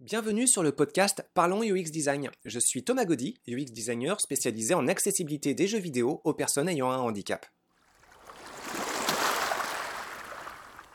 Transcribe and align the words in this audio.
Bienvenue 0.00 0.46
sur 0.46 0.62
le 0.62 0.70
podcast 0.70 1.28
Parlons 1.34 1.64
UX 1.64 1.90
Design. 1.90 2.30
Je 2.44 2.60
suis 2.60 2.84
Thomas 2.84 3.04
Gaudy, 3.04 3.40
UX 3.48 3.72
designer 3.72 4.20
spécialisé 4.20 4.72
en 4.72 4.86
accessibilité 4.86 5.54
des 5.54 5.66
jeux 5.66 5.80
vidéo 5.80 6.20
aux 6.22 6.34
personnes 6.34 6.68
ayant 6.68 6.88
un 6.92 6.98
handicap. 6.98 7.44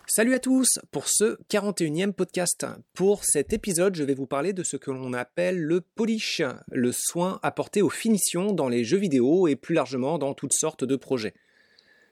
Salut 0.08 0.34
à 0.34 0.39
tous 0.39 0.79
pour 0.92 1.10
ce 1.10 1.38
41e 1.50 2.13
podcast. 2.13 2.66
Pour 2.94 3.26
cet 3.26 3.52
épisode, 3.52 3.96
je 3.96 4.05
vais 4.05 4.13
vous 4.13 4.26
parler 4.26 4.54
de 4.54 4.63
ce 4.63 4.78
que 4.78 4.89
l'on 4.89 5.12
appelle 5.12 5.60
le 5.60 5.82
polish, 5.82 6.42
le 6.72 6.94
soin 6.94 7.42
apporté 7.44 7.82
aux 7.82 7.90
finitions 7.90 8.54
dans 8.54 8.70
les 8.70 8.86
jeux 8.86 9.00
vidéo 9.00 9.50
et 9.50 9.58
plus 9.58 9.76
largement 9.76 10.18
dans 10.18 10.34
toutes 10.34 10.54
sortes 10.54 10.86
de 10.86 10.96
projets 10.96 11.34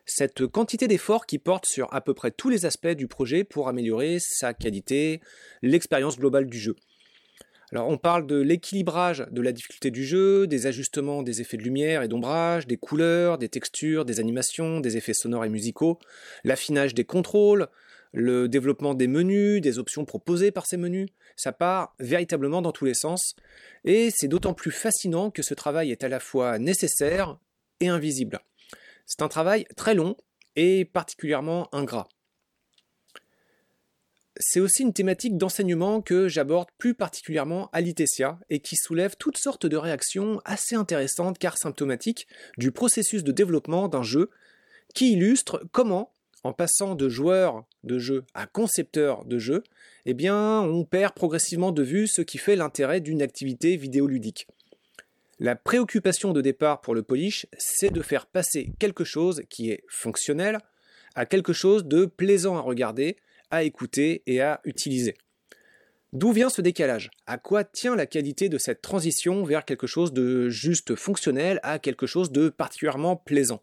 cette 0.05 0.47
quantité 0.47 0.87
d'efforts 0.87 1.25
qui 1.25 1.39
porte 1.39 1.65
sur 1.65 1.93
à 1.93 2.01
peu 2.01 2.13
près 2.13 2.31
tous 2.31 2.49
les 2.49 2.65
aspects 2.65 2.87
du 2.87 3.07
projet 3.07 3.43
pour 3.43 3.67
améliorer 3.67 4.17
sa 4.19 4.53
qualité, 4.53 5.21
l'expérience 5.61 6.17
globale 6.17 6.47
du 6.47 6.59
jeu. 6.59 6.75
Alors 7.73 7.87
on 7.87 7.97
parle 7.97 8.27
de 8.27 8.35
l'équilibrage 8.35 9.25
de 9.31 9.41
la 9.41 9.53
difficulté 9.53 9.91
du 9.91 10.05
jeu, 10.05 10.45
des 10.45 10.67
ajustements 10.67 11.23
des 11.23 11.39
effets 11.39 11.55
de 11.55 11.63
lumière 11.63 12.03
et 12.03 12.09
d'ombrage, 12.09 12.67
des 12.67 12.75
couleurs, 12.75 13.37
des 13.37 13.47
textures, 13.47 14.03
des 14.03 14.19
animations, 14.19 14.81
des 14.81 14.97
effets 14.97 15.13
sonores 15.13 15.45
et 15.45 15.49
musicaux, 15.49 15.97
l'affinage 16.43 16.93
des 16.93 17.05
contrôles, 17.05 17.67
le 18.11 18.49
développement 18.49 18.93
des 18.93 19.07
menus, 19.07 19.61
des 19.61 19.79
options 19.79 20.03
proposées 20.03 20.51
par 20.51 20.65
ces 20.65 20.75
menus. 20.75 21.07
Ça 21.37 21.53
part 21.53 21.95
véritablement 21.97 22.61
dans 22.61 22.73
tous 22.73 22.83
les 22.83 22.93
sens 22.93 23.35
et 23.85 24.09
c'est 24.13 24.27
d'autant 24.27 24.53
plus 24.53 24.71
fascinant 24.71 25.31
que 25.31 25.41
ce 25.41 25.53
travail 25.53 25.91
est 25.91 26.03
à 26.03 26.09
la 26.09 26.19
fois 26.19 26.59
nécessaire 26.59 27.39
et 27.79 27.87
invisible. 27.87 28.41
C'est 29.11 29.23
un 29.23 29.27
travail 29.27 29.65
très 29.75 29.93
long 29.93 30.15
et 30.55 30.85
particulièrement 30.85 31.67
ingrat. 31.75 32.07
C'est 34.37 34.61
aussi 34.61 34.83
une 34.83 34.93
thématique 34.93 35.37
d'enseignement 35.37 36.01
que 36.01 36.29
j'aborde 36.29 36.69
plus 36.77 36.93
particulièrement 36.93 37.69
à 37.73 37.81
l'ITESIA 37.81 38.39
et 38.49 38.61
qui 38.61 38.77
soulève 38.77 39.17
toutes 39.19 39.37
sortes 39.37 39.65
de 39.65 39.75
réactions 39.75 40.39
assez 40.45 40.75
intéressantes 40.75 41.39
car 41.39 41.57
symptomatiques 41.57 42.25
du 42.57 42.71
processus 42.71 43.25
de 43.25 43.33
développement 43.33 43.89
d'un 43.89 44.01
jeu 44.01 44.29
qui 44.95 45.11
illustre 45.11 45.61
comment, 45.73 46.13
en 46.45 46.53
passant 46.53 46.95
de 46.95 47.09
joueur 47.09 47.65
de 47.83 47.99
jeu 47.99 48.23
à 48.33 48.47
concepteur 48.47 49.25
de 49.25 49.39
jeu, 49.39 49.61
eh 50.05 50.13
bien, 50.13 50.61
on 50.61 50.85
perd 50.85 51.15
progressivement 51.15 51.73
de 51.73 51.83
vue 51.83 52.07
ce 52.07 52.21
qui 52.21 52.37
fait 52.37 52.55
l'intérêt 52.55 53.01
d'une 53.01 53.21
activité 53.21 53.75
vidéoludique. 53.75 54.47
La 55.43 55.55
préoccupation 55.55 56.33
de 56.33 56.41
départ 56.41 56.81
pour 56.81 56.93
le 56.93 57.01
polish, 57.01 57.47
c'est 57.57 57.91
de 57.91 58.03
faire 58.03 58.27
passer 58.27 58.73
quelque 58.77 59.03
chose 59.03 59.41
qui 59.49 59.71
est 59.71 59.83
fonctionnel 59.89 60.59
à 61.15 61.25
quelque 61.25 61.51
chose 61.51 61.83
de 61.83 62.05
plaisant 62.05 62.57
à 62.57 62.61
regarder, 62.61 63.17
à 63.49 63.63
écouter 63.63 64.21
et 64.27 64.39
à 64.39 64.61
utiliser. 64.65 65.15
D'où 66.13 66.31
vient 66.31 66.49
ce 66.49 66.61
décalage? 66.61 67.09
À 67.25 67.39
quoi 67.39 67.63
tient 67.63 67.95
la 67.95 68.05
qualité 68.05 68.49
de 68.49 68.59
cette 68.59 68.83
transition 68.83 69.43
vers 69.43 69.65
quelque 69.65 69.87
chose 69.87 70.13
de 70.13 70.47
juste 70.49 70.93
fonctionnel 70.93 71.59
à 71.63 71.79
quelque 71.79 72.05
chose 72.05 72.31
de 72.31 72.49
particulièrement 72.49 73.15
plaisant? 73.15 73.61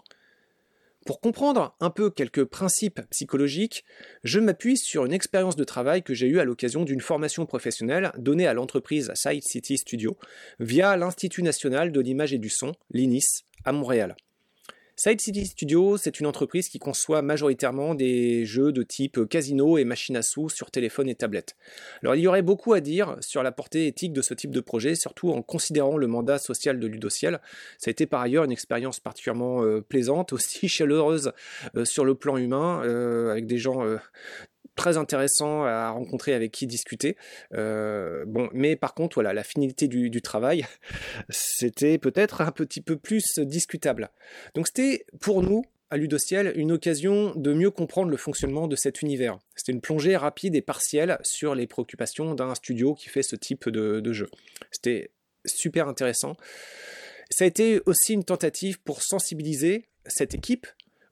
Pour 1.09 1.23
comprendre 1.23 1.75
un 1.81 1.89
peu 1.89 2.11
quelques 2.11 2.45
principes 2.45 3.01
psychologiques, 3.09 3.87
je 4.25 4.41
m'appuie 4.41 4.77
sur 4.77 5.07
une 5.07 5.15
expérience 5.15 5.57
de 5.57 5.65
travail 5.65 6.03
que 6.03 6.13
j'ai 6.13 6.27
eue 6.27 6.39
à 6.39 6.45
l'occasion 6.45 6.85
d'une 6.85 7.01
formation 7.01 7.47
professionnelle 7.47 8.13
donnée 8.19 8.47
à 8.47 8.53
l'entreprise 8.53 9.11
Side 9.15 9.43
City 9.43 9.79
Studio 9.79 10.19
via 10.61 10.99
l'Institut 10.99 11.43
national 11.43 11.93
de 11.93 12.01
l'image 12.03 12.35
et 12.35 12.39
du 12.39 12.51
son, 12.51 12.73
l'INIS, 12.91 13.47
à 13.65 13.73
Montréal. 13.73 14.17
Side 15.01 15.21
City 15.21 15.47
Studio, 15.47 15.97
c'est 15.97 16.19
une 16.19 16.27
entreprise 16.27 16.69
qui 16.69 16.81
conçoit 16.81 17.23
majoritairement 17.23 17.95
des 17.95 18.45
jeux 18.45 18.73
de 18.73 18.83
type 18.83 19.29
casino 19.29 19.79
et 19.79 19.85
machine 19.85 20.17
à 20.17 20.23
sous 20.23 20.49
sur 20.49 20.73
téléphone 20.73 21.09
et 21.09 21.15
tablette. 21.15 21.55
Alors 22.03 22.17
il 22.17 22.21
y 22.21 22.27
aurait 22.27 22.43
beaucoup 22.43 22.73
à 22.73 22.81
dire 22.81 23.17
sur 23.21 23.45
la 23.45 23.53
portée 23.53 23.87
éthique 23.87 24.13
de 24.13 24.23
ce 24.23 24.35
type 24.35 24.51
de 24.51 24.59
projet, 24.59 24.97
surtout 24.97 25.31
en 25.31 25.41
considérant 25.41 25.99
le 25.99 26.09
mandat 26.09 26.39
social 26.39 26.81
de 26.81 26.87
Ludociel. 26.89 27.41
Ça 27.79 27.91
a 27.91 27.93
été 27.93 28.07
par 28.07 28.23
ailleurs 28.23 28.43
une 28.43 28.51
expérience 28.51 28.99
particulièrement 28.99 29.63
euh, 29.63 29.81
plaisante, 29.81 30.33
aussi 30.33 30.67
chaleureuse 30.67 31.31
euh, 31.77 31.85
sur 31.85 32.05
le 32.05 32.17
plan 32.17 32.37
humain, 32.37 32.83
euh, 32.85 33.31
avec 33.31 33.47
des 33.47 33.59
gens 33.59 33.85
très 34.79 34.97
intéressant 34.97 35.65
à 35.65 35.91
rencontrer 35.91 36.33
avec 36.33 36.53
qui 36.53 36.67
discuter. 36.67 37.17
Euh, 37.53 38.25
bon, 38.27 38.49
mais 38.53 38.77
par 38.77 38.95
contre, 38.95 39.15
voilà, 39.15 39.35
la 39.35 39.43
finalité 39.43 39.89
du, 39.89 40.23
travail, 40.23 40.65
c'était 41.29 41.99
peut-être 41.99 42.41
un 42.41 42.53
petit 42.53 42.81
peu 42.81 42.97
plus 42.97 43.39
discutable. 43.41 44.11
Donc 44.55 44.69
c'était 44.69 45.05
pour 45.21 45.43
nous 45.43 45.65
à 45.91 45.97
Ludociel 45.97 46.53
une 46.55 46.73
occasion 46.73 47.35
de 47.35 47.53
mieux 47.53 47.71
comprendre 47.71 48.11
le 48.11 48.17
fonctionnement 48.17 48.69
de 48.69 48.77
cet 48.77 49.03
univers. 49.03 49.39
C'était 49.57 49.73
une 49.73 49.81
plongée 49.81 50.17
rapide 50.17 50.55
et 50.55 50.63
partielle 50.63 51.19
sur 51.23 51.55
les 51.55 51.67
préoccupations 51.67 52.35
d'un 52.35 52.55
studio 52.55 52.95
qui 52.95 53.09
fait 53.09 53.23
ce 53.23 53.37
type 53.37 53.69
de, 53.69 54.01
de 54.01 54.13
jeu. 54.13 54.29
C'était 54.71 55.11
super 55.45 55.89
intéressant. 55.89 56.37
Ça 57.31 57.45
a 57.45 57.49
été 57.49 57.81
aussi 57.87 58.13
une 58.15 58.25
tentative 58.25 58.81
pour 58.81 59.03
sensibiliser 59.03 59.89
cette 60.07 60.35
équipe 60.35 60.67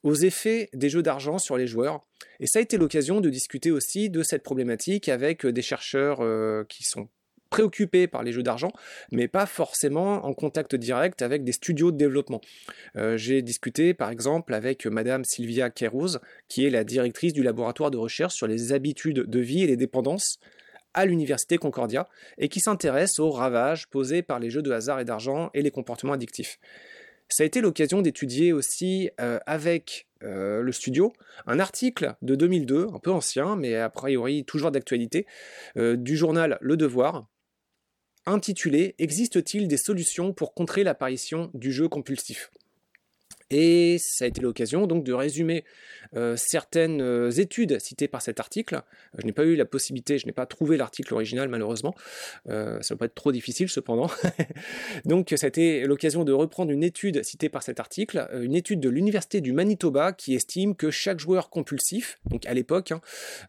aux 0.07 0.15
effets 0.15 0.69
des 0.73 0.89
jeux 0.89 1.03
d'argent 1.03 1.39
sur 1.39 1.57
les 1.57 1.67
joueurs. 1.67 2.07
Et 2.39 2.47
ça 2.47 2.61
a 2.61 2.63
été 2.63 2.79
l'occasion 2.79 3.21
de 3.21 3.29
discuter 3.29 3.73
aussi 3.73 4.09
de 4.09 4.23
cette 4.23 4.45
problématique 4.45 5.09
avec 5.09 5.45
des 5.45 5.63
chercheurs 5.63 6.21
euh, 6.21 6.65
qui 6.69 6.85
sont 6.85 7.09
préoccupés 7.51 8.07
par 8.07 8.23
les 8.23 8.31
jeux 8.33 8.43
d'argent, 8.43 8.71
mais 9.11 9.27
pas 9.27 9.47
forcément 9.47 10.25
en 10.25 10.33
contact 10.33 10.77
direct 10.77 11.23
avec 11.23 11.43
des 11.43 11.53
studios 11.53 11.91
de 11.91 11.97
développement. 11.97 12.41
Euh, 12.97 13.17
j'ai 13.17 13.43
discuté 13.43 13.95
par 13.95 14.11
exemple 14.11 14.55
avec 14.55 14.87
Madame 14.87 15.25
Sylvia 15.25 15.71
Kérouz, 15.71 16.21
qui 16.49 16.65
est 16.65 16.71
la 16.71 16.85
directrice 16.85 17.33
du 17.33 17.43
laboratoire 17.43 17.91
de 17.91 17.99
recherche 17.99 18.35
sur 18.35 18.47
les 18.47 18.73
habitudes 18.73 19.29
de 19.29 19.41
vie 19.41 19.63
et 19.63 19.67
les 19.67 19.77
dépendances 19.77 20.39
à 20.95 21.05
l'université 21.05 21.59
Concordia, 21.59 22.09
et 22.39 22.49
qui 22.49 22.61
s'intéresse 22.61 23.19
aux 23.19 23.31
ravages 23.31 23.89
posés 23.89 24.23
par 24.23 24.39
les 24.39 24.51
jeux 24.51 24.63
de 24.63 24.71
hasard 24.71 25.01
et 25.01 25.05
d'argent 25.05 25.51
et 25.53 25.63
les 25.63 25.71
comportements 25.71 26.15
addictifs. 26.15 26.59
Ça 27.29 27.43
a 27.43 27.47
été 27.47 27.61
l'occasion 27.61 28.03
d'étudier 28.03 28.53
aussi 28.53 29.11
euh, 29.21 29.39
avec 29.47 30.07
euh, 30.23 30.63
le 30.63 30.73
studio 30.73 31.13
un 31.47 31.59
article 31.59 32.15
de 32.23 32.35
2002, 32.35 32.89
un 32.95 32.99
peu 32.99 33.11
ancien, 33.11 33.57
mais 33.57 33.75
a 33.77 33.91
priori 33.91 34.45
toujours 34.45 34.71
d'actualité, 34.71 35.27
euh, 35.77 35.97
du 35.97 36.17
journal 36.17 36.57
Le 36.61 36.77
Devoir, 36.77 37.27
intitulé 38.27 38.95
Existe-t-il 38.99 39.69
des 39.69 39.77
solutions 39.77 40.33
pour 40.33 40.55
contrer 40.55 40.85
l'apparition 40.85 41.51
du 41.55 41.73
jeu 41.73 41.89
compulsif? 41.89 42.51
Et 43.51 43.97
ça 44.01 44.25
a 44.25 44.29
été 44.29 44.41
l'occasion 44.41 44.87
donc 44.87 45.05
de 45.05 45.13
résumer 45.13 45.65
euh, 46.15 46.35
certaines 46.37 47.01
euh, 47.01 47.31
études 47.31 47.79
citées 47.81 48.09
par 48.09 48.23
cet 48.23 48.41
article. 48.41 48.83
Je 49.19 49.25
n'ai 49.25 49.33
pas 49.33 49.45
eu 49.45 49.57
la 49.57 49.65
possibilité, 49.65 50.19
je 50.19 50.27
n'ai 50.27 50.33
pas 50.33 50.47
trouvé 50.47 50.77
l'article 50.77 51.15
original 51.15 51.49
malheureusement. 51.49 51.95
Euh, 52.49 52.81
ça 52.81 52.95
va 52.95 52.99
pas 52.99 53.05
être 53.07 53.15
trop 53.15 53.33
difficile 53.33 53.69
cependant. 53.69 54.11
donc 55.05 55.33
ça 55.37 55.47
a 55.47 55.49
été 55.49 55.85
l'occasion 55.85 56.25
de 56.25 56.33
reprendre 56.33 56.73
une 56.73 56.83
étude 56.83 57.23
citée 57.23 57.49
par 57.49 57.63
cet 57.63 57.81
article, 57.81 58.29
une 58.41 58.55
étude 58.55 58.81
de 58.81 58.89
l'université 58.89 59.41
du 59.41 59.53
Manitoba 59.53 60.13
qui 60.13 60.35
estime 60.35 60.75
que 60.75 60.91
chaque 60.91 61.21
joueur 61.21 61.51
compulsif, 61.51 62.19
donc 62.29 62.47
à 62.47 62.55
l'époque, 62.55 62.93
hein, 62.93 63.01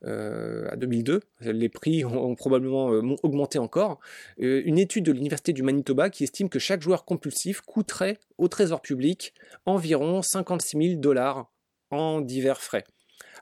à 0.03 0.75
2002, 0.75 1.21
les 1.41 1.69
prix 1.69 2.05
ont, 2.05 2.35
probablement 2.35 2.87
augmenté 3.23 3.57
encore. 3.57 3.99
une 4.37 4.77
étude 4.77 5.05
de 5.05 5.11
l'université 5.11 5.53
du 5.53 5.63
Manitoba 5.63 6.09
qui 6.09 6.23
estime 6.23 6.49
que 6.49 6.59
chaque 6.59 6.81
joueur 6.81 7.05
compulsif 7.05 7.61
coûterait 7.61 8.19
au 8.37 8.47
trésor 8.47 8.81
public 8.81 9.33
environ 9.65 9.86
56 10.21 10.77
000 10.77 10.99
dollars 10.99 11.49
en 11.91 12.21
divers 12.21 12.59
frais. 12.59 12.83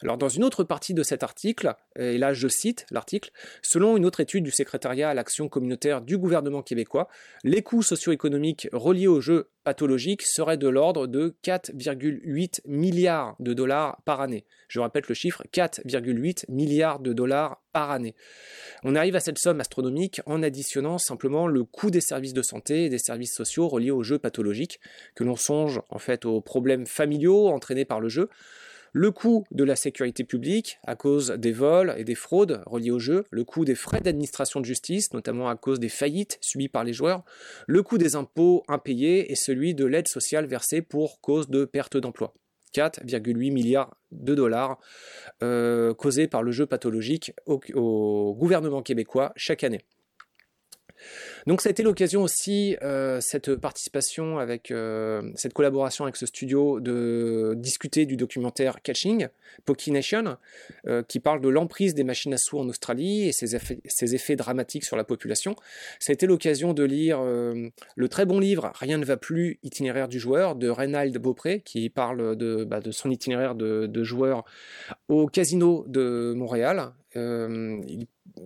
Alors 0.01 0.17
dans 0.17 0.29
une 0.29 0.43
autre 0.43 0.63
partie 0.63 0.93
de 0.93 1.03
cet 1.03 1.23
article, 1.23 1.73
et 1.97 2.17
là 2.17 2.33
je 2.33 2.47
cite 2.47 2.85
l'article, 2.91 3.31
selon 3.61 3.97
une 3.97 4.05
autre 4.05 4.19
étude 4.19 4.43
du 4.43 4.51
secrétariat 4.51 5.09
à 5.09 5.13
l'action 5.13 5.49
communautaire 5.49 6.01
du 6.01 6.17
gouvernement 6.17 6.61
québécois, 6.61 7.07
les 7.43 7.61
coûts 7.61 7.83
socio-économiques 7.83 8.67
reliés 8.73 9.07
aux 9.07 9.21
jeux 9.21 9.49
pathologiques 9.63 10.21
seraient 10.21 10.57
de 10.57 10.67
l'ordre 10.67 11.07
de 11.07 11.35
4,8 11.43 12.61
milliards 12.65 13.35
de 13.39 13.53
dollars 13.53 14.01
par 14.05 14.21
année. 14.21 14.45
Je 14.67 14.79
répète 14.79 15.07
le 15.07 15.15
chiffre, 15.15 15.43
4,8 15.51 16.45
milliards 16.49 16.99
de 16.99 17.13
dollars 17.13 17.61
par 17.73 17.91
année. 17.91 18.15
On 18.83 18.95
arrive 18.95 19.15
à 19.15 19.19
cette 19.19 19.39
somme 19.39 19.59
astronomique 19.59 20.21
en 20.25 20.43
additionnant 20.43 20.97
simplement 20.97 21.47
le 21.47 21.63
coût 21.63 21.89
des 21.89 22.01
services 22.01 22.33
de 22.33 22.41
santé 22.41 22.85
et 22.85 22.89
des 22.89 22.99
services 22.99 23.35
sociaux 23.35 23.67
reliés 23.67 23.91
aux 23.91 24.03
jeux 24.03 24.19
pathologiques, 24.19 24.79
que 25.15 25.23
l'on 25.23 25.35
songe 25.35 25.81
en 25.89 25.99
fait 25.99 26.25
aux 26.25 26.41
problèmes 26.41 26.85
familiaux 26.85 27.47
entraînés 27.47 27.85
par 27.85 27.99
le 27.99 28.09
jeu, 28.09 28.29
le 28.97 29.11
coût 29.11 29.43
de 29.51 29.65
la 29.65 29.75
sécurité 29.75 30.23
publique 30.23 30.79
à 30.87 30.95
cause 30.95 31.31
des 31.31 31.51
vols 31.51 31.93
et 31.97 32.05
des 32.05 32.15
fraudes 32.15 32.63
reliées 32.65 32.91
au 32.91 32.99
jeu, 32.99 33.25
le 33.29 33.43
coût 33.43 33.65
des 33.65 33.75
frais 33.75 33.99
d'administration 33.99 34.61
de 34.61 34.65
justice, 34.65 35.11
notamment 35.11 35.49
à 35.49 35.57
cause 35.57 35.81
des 35.81 35.89
faillites 35.89 36.37
subies 36.39 36.69
par 36.69 36.85
les 36.85 36.93
joueurs, 36.93 37.25
le 37.67 37.83
coût 37.83 37.97
des 37.97 38.15
impôts 38.15 38.63
impayés 38.69 39.33
et 39.33 39.35
celui 39.35 39.75
de 39.75 39.83
l'aide 39.83 40.07
sociale 40.07 40.45
versée 40.45 40.81
pour 40.81 41.19
cause 41.19 41.49
de 41.49 41.65
perte 41.65 41.97
d'emploi. 41.97 42.33
4,8 42.73 43.51
milliards 43.51 43.97
de 44.13 44.33
dollars 44.33 44.79
euh, 45.43 45.93
causés 45.93 46.29
par 46.29 46.41
le 46.41 46.53
jeu 46.53 46.65
pathologique 46.65 47.33
au 47.47 48.33
gouvernement 48.39 48.81
québécois 48.81 49.33
chaque 49.35 49.65
année. 49.65 49.81
Donc 51.47 51.61
ça 51.61 51.69
a 51.69 51.71
été 51.71 51.83
l'occasion 51.83 52.23
aussi, 52.23 52.75
euh, 52.81 53.19
cette 53.21 53.55
participation 53.55 54.39
avec 54.39 54.71
euh, 54.71 55.31
cette 55.35 55.53
collaboration 55.53 56.05
avec 56.05 56.15
ce 56.15 56.25
studio, 56.25 56.79
de 56.79 57.53
discuter 57.55 58.05
du 58.05 58.17
documentaire 58.17 58.81
Catching, 58.81 59.27
Poki 59.65 59.91
Nation, 59.91 60.37
euh, 60.87 61.03
qui 61.03 61.19
parle 61.19 61.41
de 61.41 61.49
l'emprise 61.49 61.93
des 61.93 62.03
machines 62.03 62.33
à 62.33 62.37
sous 62.37 62.57
en 62.57 62.67
Australie 62.67 63.27
et 63.27 63.31
ses 63.31 63.55
effets, 64.15 64.35
dramatiques 64.35 64.85
sur 64.85 64.97
la 64.97 65.03
population. 65.03 65.55
Ça 65.99 66.11
a 66.11 66.13
été 66.13 66.25
l'occasion 66.25 66.73
de 66.73 66.83
lire 66.83 67.21
le 67.21 68.09
très 68.09 68.25
bon 68.25 68.39
livre 68.39 68.71
Rien 68.75 68.97
ne 68.97 69.05
va 69.05 69.17
plus, 69.17 69.59
itinéraire 69.63 70.07
du 70.07 70.19
joueur 70.19 70.55
de 70.55 70.69
Reynald 70.69 71.15
Beaupré, 71.17 71.61
qui 71.61 71.89
parle 71.89 72.35
de, 72.35 72.63
bah, 72.63 72.79
son 72.91 73.11
itinéraire 73.11 73.55
de, 73.55 74.03
joueur 74.03 74.45
au 75.07 75.27
casino 75.27 75.85
de 75.87 76.33
Montréal. 76.35 76.93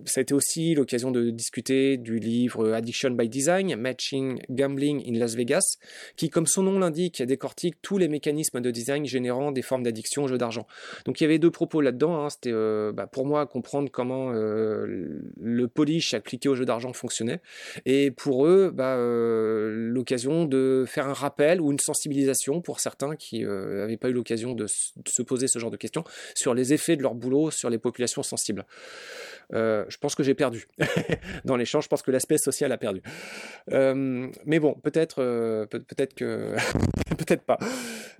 Ça 0.04 0.20
a 0.20 0.22
été 0.22 0.34
aussi 0.34 0.74
l'occasion 0.74 1.10
de 1.10 1.30
discuter 1.30 1.96
du 1.96 2.18
livre 2.18 2.72
Addiction 2.72 3.10
by 3.10 3.28
Design, 3.28 3.76
Matching 3.76 4.40
Gambling 4.50 5.02
in 5.06 5.18
Las 5.18 5.34
Vegas, 5.34 5.76
qui, 6.16 6.30
comme 6.30 6.46
son 6.46 6.62
nom 6.62 6.78
l'indique, 6.78 7.22
décortique 7.22 7.76
tous 7.82 7.98
les 7.98 8.08
mécanismes 8.08 8.60
de 8.60 8.70
design 8.70 9.06
générant 9.06 9.52
des 9.52 9.62
formes 9.62 9.82
d'addiction 9.82 10.24
au 10.24 10.28
jeu 10.28 10.38
d'argent. 10.38 10.66
Donc 11.06 11.20
il 11.20 11.24
y 11.24 11.26
avait 11.26 11.38
deux 11.38 11.50
propos 11.50 11.80
là-dedans. 11.80 12.24
Hein. 12.24 12.30
C'était 12.30 12.52
euh, 12.52 12.92
bah, 12.92 13.06
pour 13.06 13.26
moi 13.26 13.46
comprendre 13.46 13.90
comment 13.90 14.32
euh, 14.32 15.20
le 15.40 15.68
polish 15.68 16.14
appliqué 16.14 16.48
au 16.48 16.54
jeu 16.54 16.64
d'argent 16.64 16.92
fonctionnait, 16.92 17.40
et 17.86 18.10
pour 18.10 18.46
eux, 18.46 18.70
bah, 18.72 18.96
euh, 18.96 19.70
l'occasion 19.70 20.44
de 20.44 20.84
faire 20.86 21.08
un 21.08 21.14
rappel 21.14 21.60
ou 21.60 21.72
une 21.72 21.78
sensibilisation 21.78 22.60
pour 22.60 22.80
certains 22.80 23.16
qui 23.16 23.44
n'avaient 23.44 23.96
pas 23.96 24.08
eu 24.08 24.12
l'occasion 24.12 24.54
de, 24.54 24.66
se 24.66 25.22
poser 25.22 25.48
ce 25.48 25.58
genre 25.58 25.70
de 25.70 25.76
questions 25.76 26.04
sur 26.34 26.54
les 26.54 26.72
effets 26.72 26.96
de 26.96 27.02
leur 27.02 27.14
boulot 27.14 27.50
sur 27.50 27.70
les 27.70 27.78
populations 27.78 28.22
sensibles. 28.22 28.64
Je 29.88 29.96
pense 29.98 30.14
que 30.14 30.22
j'ai 30.22 30.34
perdu. 30.34 30.66
Dans 31.44 31.56
l'échange, 31.56 31.84
je 31.84 31.88
pense 31.88 32.02
que 32.02 32.10
l'aspect 32.10 32.38
social 32.38 32.72
a 32.72 32.78
perdu. 32.78 33.02
Euh, 33.70 34.28
mais 34.44 34.58
bon, 34.58 34.74
peut-être 34.74 35.22
euh, 35.22 35.66
peut-être 35.66 36.14
que... 36.14 36.54
peut-être 37.16 37.42
pas. 37.42 37.58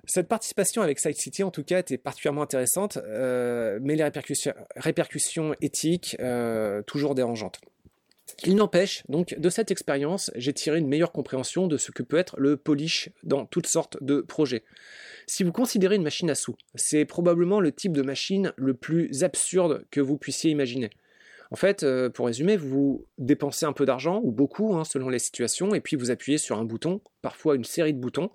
Cette 0.05 0.27
participation 0.27 0.81
avec 0.81 0.99
Side 0.99 1.15
City, 1.15 1.43
en 1.43 1.51
tout 1.51 1.63
cas, 1.63 1.79
était 1.79 1.97
particulièrement 1.97 2.41
intéressante, 2.41 2.97
mais 3.05 3.95
les 3.95 4.03
répercussions, 4.03 4.53
répercussions 4.75 5.55
éthiques, 5.61 6.17
toujours 6.87 7.15
dérangeantes. 7.15 7.59
Il 8.45 8.55
n'empêche, 8.55 9.03
donc, 9.07 9.35
de 9.37 9.49
cette 9.49 9.71
expérience, 9.71 10.31
j'ai 10.35 10.53
tiré 10.53 10.79
une 10.79 10.87
meilleure 10.87 11.11
compréhension 11.11 11.67
de 11.67 11.77
ce 11.77 11.91
que 11.91 12.03
peut 12.03 12.17
être 12.17 12.39
le 12.39 12.57
polish 12.57 13.09
dans 13.23 13.45
toutes 13.45 13.67
sortes 13.67 14.01
de 14.01 14.21
projets. 14.21 14.63
Si 15.27 15.43
vous 15.43 15.51
considérez 15.51 15.95
une 15.95 16.03
machine 16.03 16.29
à 16.29 16.35
sous, 16.35 16.55
c'est 16.75 17.05
probablement 17.05 17.59
le 17.59 17.71
type 17.71 17.93
de 17.93 18.01
machine 18.01 18.53
le 18.57 18.73
plus 18.73 19.23
absurde 19.23 19.85
que 19.91 20.01
vous 20.01 20.17
puissiez 20.17 20.51
imaginer. 20.51 20.89
En 21.51 21.57
fait, 21.57 21.83
euh, 21.83 22.09
pour 22.09 22.27
résumer, 22.27 22.55
vous 22.55 23.05
dépensez 23.17 23.65
un 23.65 23.73
peu 23.73 23.85
d'argent, 23.85 24.21
ou 24.23 24.31
beaucoup, 24.31 24.73
hein, 24.73 24.85
selon 24.85 25.09
les 25.09 25.19
situations, 25.19 25.75
et 25.75 25.81
puis 25.81 25.97
vous 25.97 26.09
appuyez 26.09 26.37
sur 26.37 26.57
un 26.57 26.63
bouton, 26.63 27.01
parfois 27.21 27.55
une 27.55 27.65
série 27.65 27.93
de 27.93 27.99
boutons. 27.99 28.31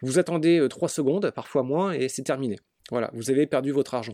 Vous 0.00 0.20
attendez 0.20 0.64
3 0.70 0.86
euh, 0.86 0.88
secondes, 0.88 1.30
parfois 1.32 1.64
moins, 1.64 1.92
et 1.92 2.08
c'est 2.08 2.22
terminé. 2.22 2.58
Voilà, 2.90 3.10
vous 3.14 3.30
avez 3.30 3.46
perdu 3.46 3.72
votre 3.72 3.94
argent. 3.94 4.12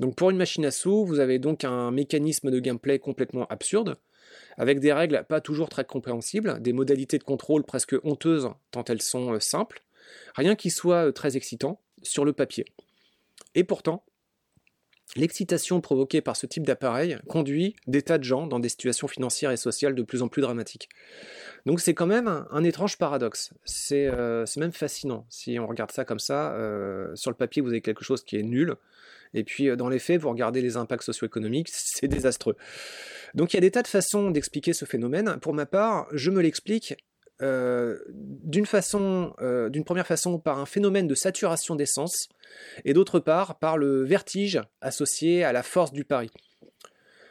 Donc 0.00 0.16
pour 0.16 0.30
une 0.30 0.36
machine 0.36 0.64
à 0.64 0.72
sous, 0.72 1.06
vous 1.06 1.20
avez 1.20 1.38
donc 1.38 1.62
un 1.62 1.92
mécanisme 1.92 2.50
de 2.50 2.58
gameplay 2.58 2.98
complètement 2.98 3.46
absurde, 3.46 3.96
avec 4.58 4.80
des 4.80 4.92
règles 4.92 5.24
pas 5.28 5.40
toujours 5.40 5.68
très 5.68 5.84
compréhensibles, 5.84 6.60
des 6.60 6.72
modalités 6.72 7.18
de 7.18 7.24
contrôle 7.24 7.62
presque 7.62 7.94
honteuses 8.02 8.50
tant 8.72 8.84
elles 8.84 9.02
sont 9.02 9.34
euh, 9.34 9.40
simples, 9.40 9.84
rien 10.34 10.56
qui 10.56 10.70
soit 10.70 11.12
très 11.12 11.36
excitant 11.36 11.80
sur 12.02 12.24
le 12.24 12.32
papier. 12.32 12.64
Et 13.54 13.62
pourtant, 13.62 14.04
L'excitation 15.14 15.80
provoquée 15.80 16.20
par 16.20 16.36
ce 16.36 16.46
type 16.46 16.66
d'appareil 16.66 17.18
conduit 17.28 17.76
des 17.86 18.02
tas 18.02 18.18
de 18.18 18.24
gens 18.24 18.46
dans 18.46 18.58
des 18.58 18.68
situations 18.68 19.06
financières 19.06 19.52
et 19.52 19.56
sociales 19.56 19.94
de 19.94 20.02
plus 20.02 20.22
en 20.22 20.28
plus 20.28 20.42
dramatiques. 20.42 20.88
Donc 21.64 21.80
c'est 21.80 21.94
quand 21.94 22.06
même 22.06 22.46
un, 22.50 22.64
étrange 22.64 22.98
paradoxe. 22.98 23.52
Euh, 23.92 24.44
c'est 24.46 24.60
même 24.60 24.72
fascinant. 24.72 25.26
Si 25.30 25.58
on 25.58 25.66
regarde 25.66 25.92
ça 25.92 26.04
comme 26.04 26.18
ça, 26.18 26.52
euh, 26.54 27.14
sur 27.14 27.30
le 27.30 27.36
papier 27.36 27.62
vous 27.62 27.68
avez 27.68 27.80
quelque 27.80 28.04
chose 28.04 28.24
qui 28.24 28.36
est 28.36 28.42
nul, 28.42 28.74
et 29.32 29.44
puis 29.44 29.68
euh, 29.68 29.76
dans 29.76 29.88
les 29.88 29.98
faits 29.98 30.20
vous 30.20 30.28
regardez 30.28 30.60
les 30.60 30.76
impacts 30.76 31.04
socio-économiques, 31.04 31.68
c'est 31.72 32.08
désastreux. 32.08 32.56
Donc 33.34 33.52
il 33.52 33.56
y 33.56 33.58
a 33.58 33.62
des 33.62 33.70
tas 33.70 33.82
de 33.82 33.88
façons 33.88 34.30
d'expliquer 34.30 34.72
ce 34.72 34.84
phénomène. 34.84 35.38
Pour 35.40 35.54
ma 35.54 35.66
part, 35.66 36.08
je 36.12 36.30
me 36.30 36.42
l'explique 36.42 36.94
euh, 37.42 37.98
d'une 38.08 38.64
façon, 38.64 39.34
euh, 39.42 39.68
d'une 39.68 39.84
première 39.84 40.06
façon 40.06 40.38
par 40.38 40.58
un 40.58 40.64
phénomène 40.64 41.06
de 41.06 41.14
saturation 41.14 41.76
d'essence, 41.76 42.28
et 42.86 42.94
d'autre 42.94 43.18
part 43.18 43.58
par 43.58 43.76
le 43.76 44.04
vertige 44.04 44.60
associé 44.80 45.44
à 45.44 45.52
la 45.52 45.62
force 45.62 45.92
du 45.92 46.04
pari. 46.04 46.30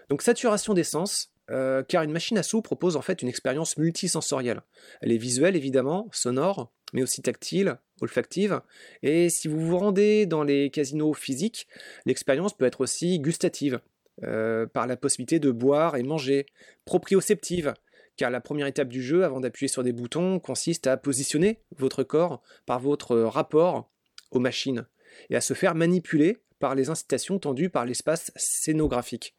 Donc 0.10 0.22
saturation 0.22 0.76
d'essence, 0.76 1.32
euh, 1.50 1.82
car 1.82 2.04
une 2.04 2.12
machine 2.12 2.38
à 2.38 2.44
sous 2.44 2.62
propose 2.62 2.98
en 2.98 3.02
fait 3.02 3.24
une 3.24 3.28
expérience 3.28 3.78
multisensorielle. 3.78 4.62
Elle 5.02 5.12
est 5.12 5.18
visuelle 5.18 5.56
évidemment, 5.56 6.08
sonore, 6.12 6.72
mais 6.94 7.02
aussi 7.02 7.24
tactile, 7.24 7.78
olfactive, 8.00 8.62
et 9.02 9.30
si 9.32 9.48
vous 9.48 9.60
vous 9.60 9.78
rendez 9.78 10.28
dans 10.28 10.44
les 10.44 10.70
casinos 10.70 11.14
physiques, 11.14 11.68
l'expérience 12.06 12.56
peut 12.56 12.66
être 12.66 12.82
aussi 12.82 13.20
gustative, 13.20 13.80
par 14.22 14.88
la 14.88 14.96
possibilité 14.96 15.40
de 15.40 15.52
boire 15.52 15.98
et 15.98 16.04
manger, 16.04 16.46
proprioceptive, 16.86 17.74
car 18.18 18.30
la 18.32 18.42
première 18.42 18.68
étape 18.68 18.90
du 18.90 19.02
jeu, 19.02 19.24
avant 19.24 19.40
d'appuyer 19.40 19.68
sur 19.68 19.84
des 19.84 19.92
boutons, 19.92 20.40
consiste 20.40 20.88
à 20.88 20.98
positionner 20.98 21.60
votre 21.78 22.04
corps 22.04 22.42
par 22.66 22.80
votre 22.80 23.18
rapport 23.18 23.90
aux 24.32 24.40
machines, 24.40 24.86
et 25.30 25.36
à 25.36 25.42
se 25.42 25.54
faire 25.54 25.76
manipuler 25.76 26.38
par 26.60 26.76
les 26.76 26.90
incitations 26.90 27.40
tendues 27.40 27.70
par 27.70 27.86
l'espace 27.86 28.32
scénographique. 28.36 29.36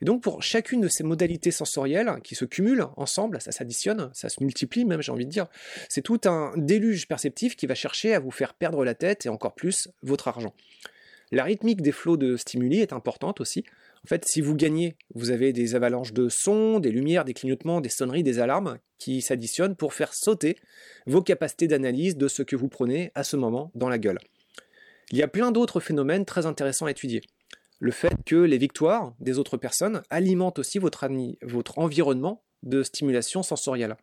Et 0.00 0.04
donc 0.04 0.22
pour 0.22 0.42
chacune 0.42 0.80
de 0.80 0.88
ces 0.88 1.04
modalités 1.04 1.50
sensorielles 1.50 2.10
qui 2.24 2.34
se 2.34 2.44
cumulent 2.44 2.86
ensemble, 2.96 3.40
ça 3.40 3.52
s'additionne, 3.52 4.10
ça 4.14 4.28
se 4.28 4.42
multiplie 4.42 4.84
même 4.84 5.02
j'ai 5.02 5.12
envie 5.12 5.26
de 5.26 5.30
dire, 5.30 5.46
c'est 5.88 6.02
tout 6.02 6.20
un 6.24 6.52
déluge 6.56 7.06
perceptif 7.06 7.56
qui 7.56 7.66
va 7.66 7.74
chercher 7.74 8.14
à 8.14 8.20
vous 8.20 8.30
faire 8.30 8.54
perdre 8.54 8.84
la 8.84 8.94
tête 8.94 9.26
et 9.26 9.28
encore 9.28 9.54
plus 9.54 9.88
votre 10.02 10.28
argent. 10.28 10.54
La 11.30 11.44
rythmique 11.44 11.82
des 11.82 11.92
flots 11.92 12.16
de 12.16 12.36
stimuli 12.36 12.80
est 12.80 12.92
importante 12.92 13.40
aussi, 13.40 13.64
en 14.04 14.08
fait, 14.08 14.24
si 14.26 14.40
vous 14.40 14.54
gagnez, 14.54 14.96
vous 15.14 15.30
avez 15.30 15.52
des 15.52 15.74
avalanches 15.74 16.14
de 16.14 16.28
sons, 16.30 16.80
des 16.80 16.90
lumières, 16.90 17.26
des 17.26 17.34
clignotements, 17.34 17.82
des 17.82 17.90
sonneries, 17.90 18.22
des 18.22 18.38
alarmes 18.38 18.78
qui 18.98 19.20
s'additionnent 19.20 19.76
pour 19.76 19.92
faire 19.92 20.14
sauter 20.14 20.56
vos 21.06 21.22
capacités 21.22 21.68
d'analyse 21.68 22.16
de 22.16 22.26
ce 22.26 22.42
que 22.42 22.56
vous 22.56 22.68
prenez 22.68 23.12
à 23.14 23.24
ce 23.24 23.36
moment 23.36 23.70
dans 23.74 23.90
la 23.90 23.98
gueule. 23.98 24.18
Il 25.10 25.18
y 25.18 25.22
a 25.22 25.28
plein 25.28 25.52
d'autres 25.52 25.80
phénomènes 25.80 26.24
très 26.24 26.46
intéressants 26.46 26.86
à 26.86 26.90
étudier. 26.90 27.20
Le 27.78 27.90
fait 27.90 28.14
que 28.24 28.36
les 28.36 28.58
victoires 28.58 29.14
des 29.20 29.38
autres 29.38 29.56
personnes 29.56 30.02
alimentent 30.08 30.58
aussi 30.58 30.78
votre, 30.78 31.08
environnement 31.76 32.42
de 32.62 32.82
stimulation 32.82 33.42
sensorielle. 33.42 33.96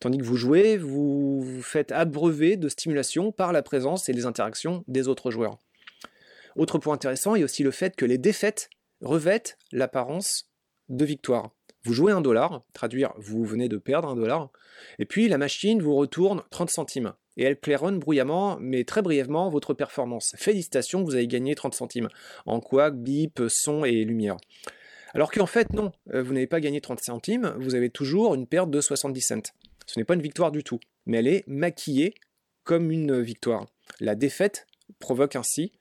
Tandis 0.00 0.18
que 0.18 0.24
vous 0.24 0.36
jouez, 0.36 0.76
vous 0.76 1.40
vous 1.40 1.62
faites 1.62 1.92
abreuver 1.92 2.56
de 2.56 2.68
stimulation 2.68 3.32
par 3.32 3.52
la 3.52 3.62
présence 3.62 4.08
et 4.08 4.12
les 4.12 4.26
interactions 4.26 4.84
des 4.88 5.08
autres 5.08 5.30
joueurs. 5.30 5.58
Autre 6.56 6.78
point 6.78 6.94
intéressant 6.94 7.34
est 7.34 7.44
aussi 7.44 7.62
le 7.62 7.70
fait 7.70 7.96
que 7.96 8.04
les 8.04 8.18
défaites 8.18 8.70
revêtent 9.00 9.58
l'apparence 9.72 10.50
de 10.88 11.04
victoire. 11.04 11.50
Vous 11.84 11.92
jouez 11.92 12.12
un 12.12 12.20
dollar, 12.20 12.64
traduire 12.72 13.12
vous 13.16 13.44
venez 13.44 13.68
de 13.68 13.76
perdre 13.76 14.08
un 14.08 14.16
dollar, 14.16 14.50
et 14.98 15.06
puis 15.06 15.28
la 15.28 15.38
machine 15.38 15.80
vous 15.80 15.94
retourne 15.94 16.42
30 16.50 16.70
centimes. 16.70 17.12
Et 17.36 17.44
elle 17.44 17.60
claironne 17.60 17.98
bruyamment, 17.98 18.56
mais 18.60 18.84
très 18.84 19.02
brièvement, 19.02 19.50
votre 19.50 19.74
performance. 19.74 20.34
Félicitations, 20.36 21.04
vous 21.04 21.14
avez 21.14 21.26
gagné 21.28 21.54
30 21.54 21.74
centimes. 21.74 22.08
En 22.46 22.60
quoi 22.60 22.90
bip, 22.90 23.42
son 23.48 23.84
et 23.84 24.04
lumière. 24.04 24.36
Alors 25.14 25.30
qu'en 25.30 25.46
fait, 25.46 25.72
non, 25.72 25.92
euh, 26.12 26.22
vous 26.22 26.32
n'avez 26.32 26.46
pas 26.46 26.60
gagné 26.60 26.80
30 26.80 27.00
centimes, 27.00 27.54
vous 27.58 27.74
avez 27.74 27.90
toujours 27.90 28.34
une 28.34 28.46
perte 28.46 28.70
de 28.70 28.80
70 28.80 29.20
cents. 29.20 29.52
Ce 29.86 30.00
n'est 30.00 30.04
pas 30.04 30.14
une 30.14 30.22
victoire 30.22 30.50
du 30.50 30.64
tout, 30.64 30.80
mais 31.04 31.18
elle 31.18 31.28
est 31.28 31.44
maquillée 31.46 32.14
comme 32.64 32.90
une 32.90 33.20
victoire. 33.20 33.66
La 34.00 34.14
défaite 34.14 34.66
provoque 34.98 35.36
ainsi 35.36 35.72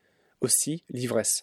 aussi 0.41 0.83
l'ivresse. 0.89 1.41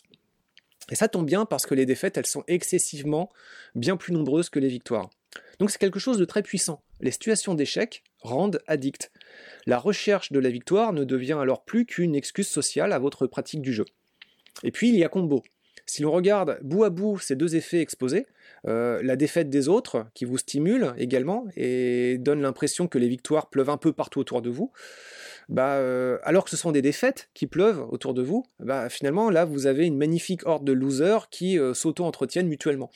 Et 0.91 0.95
ça 0.95 1.09
tombe 1.09 1.27
bien 1.27 1.45
parce 1.45 1.67
que 1.67 1.75
les 1.75 1.87
défaites, 1.87 2.17
elles 2.17 2.27
sont 2.27 2.45
excessivement 2.49 3.31
bien 3.75 3.97
plus 3.97 4.13
nombreuses 4.13 4.51
que 4.51 4.59
les 4.59 4.69
victoires. 4.69 5.11
Donc 5.59 5.71
c'est 5.71 5.79
quelque 5.79 5.99
chose 5.99 6.19
de 6.19 6.25
très 6.25 6.43
puissant. 6.43 6.83
Les 7.01 7.11
situations 7.11 7.55
d'échec 7.55 8.03
rendent 8.21 8.61
addict. 8.67 9.11
La 9.67 9.79
recherche 9.79 10.33
de 10.33 10.39
la 10.39 10.51
victoire 10.51 10.93
ne 10.93 11.05
devient 11.05 11.39
alors 11.41 11.65
plus 11.65 11.87
qu'une 11.87 12.15
excuse 12.15 12.49
sociale 12.49 12.93
à 12.93 12.99
votre 12.99 13.27
pratique 13.27 13.63
du 13.63 13.73
jeu. 13.73 13.85
Et 14.63 14.71
puis 14.71 14.89
il 14.89 14.97
y 14.97 15.05
a 15.05 15.09
combo. 15.09 15.43
Si 15.87 16.03
l'on 16.03 16.13
regarde 16.13 16.59
bout 16.63 16.85
à 16.85 16.91
bout 16.91 17.19
ces 17.19 17.35
deux 17.35 17.57
effets 17.57 17.81
exposés, 17.81 18.27
euh, 18.69 19.03
la 19.03 19.17
défaite 19.17 19.51
des 19.51 19.69
autres, 19.69 20.07
qui 20.15 20.25
vous 20.25 20.39
stimule 20.39 20.95
également, 20.97 21.47
et 21.57 22.19
donne 22.19 22.41
l'impression 22.41 22.87
que 22.87 22.99
les 22.99 23.09
victoires 23.09 23.51
pleuvent 23.51 23.71
un 23.71 23.77
peu 23.77 23.93
partout 23.93 24.21
autour 24.21 24.43
de 24.43 24.51
vous, 24.51 24.73
bah, 25.53 25.75
euh, 25.75 26.19
alors 26.23 26.45
que 26.45 26.51
ce 26.51 26.57
sont 26.57 26.73
des 26.73 26.81
défaites 26.81 27.29
qui 27.35 27.47
pleuvent 27.47 27.87
autour 27.91 28.15
de 28.15 28.23
vous, 28.23 28.47
bah, 28.59 28.89
finalement, 28.89 29.29
là, 29.29 29.45
vous 29.45 29.67
avez 29.67 29.87
une 29.87 29.99
magnifique 29.99 30.47
horde 30.47 30.65
de 30.65 30.73
losers 30.73 31.29
qui 31.29 31.59
euh, 31.59 31.75
s'auto-entretiennent 31.75 32.49
mutuellement. 32.49 32.91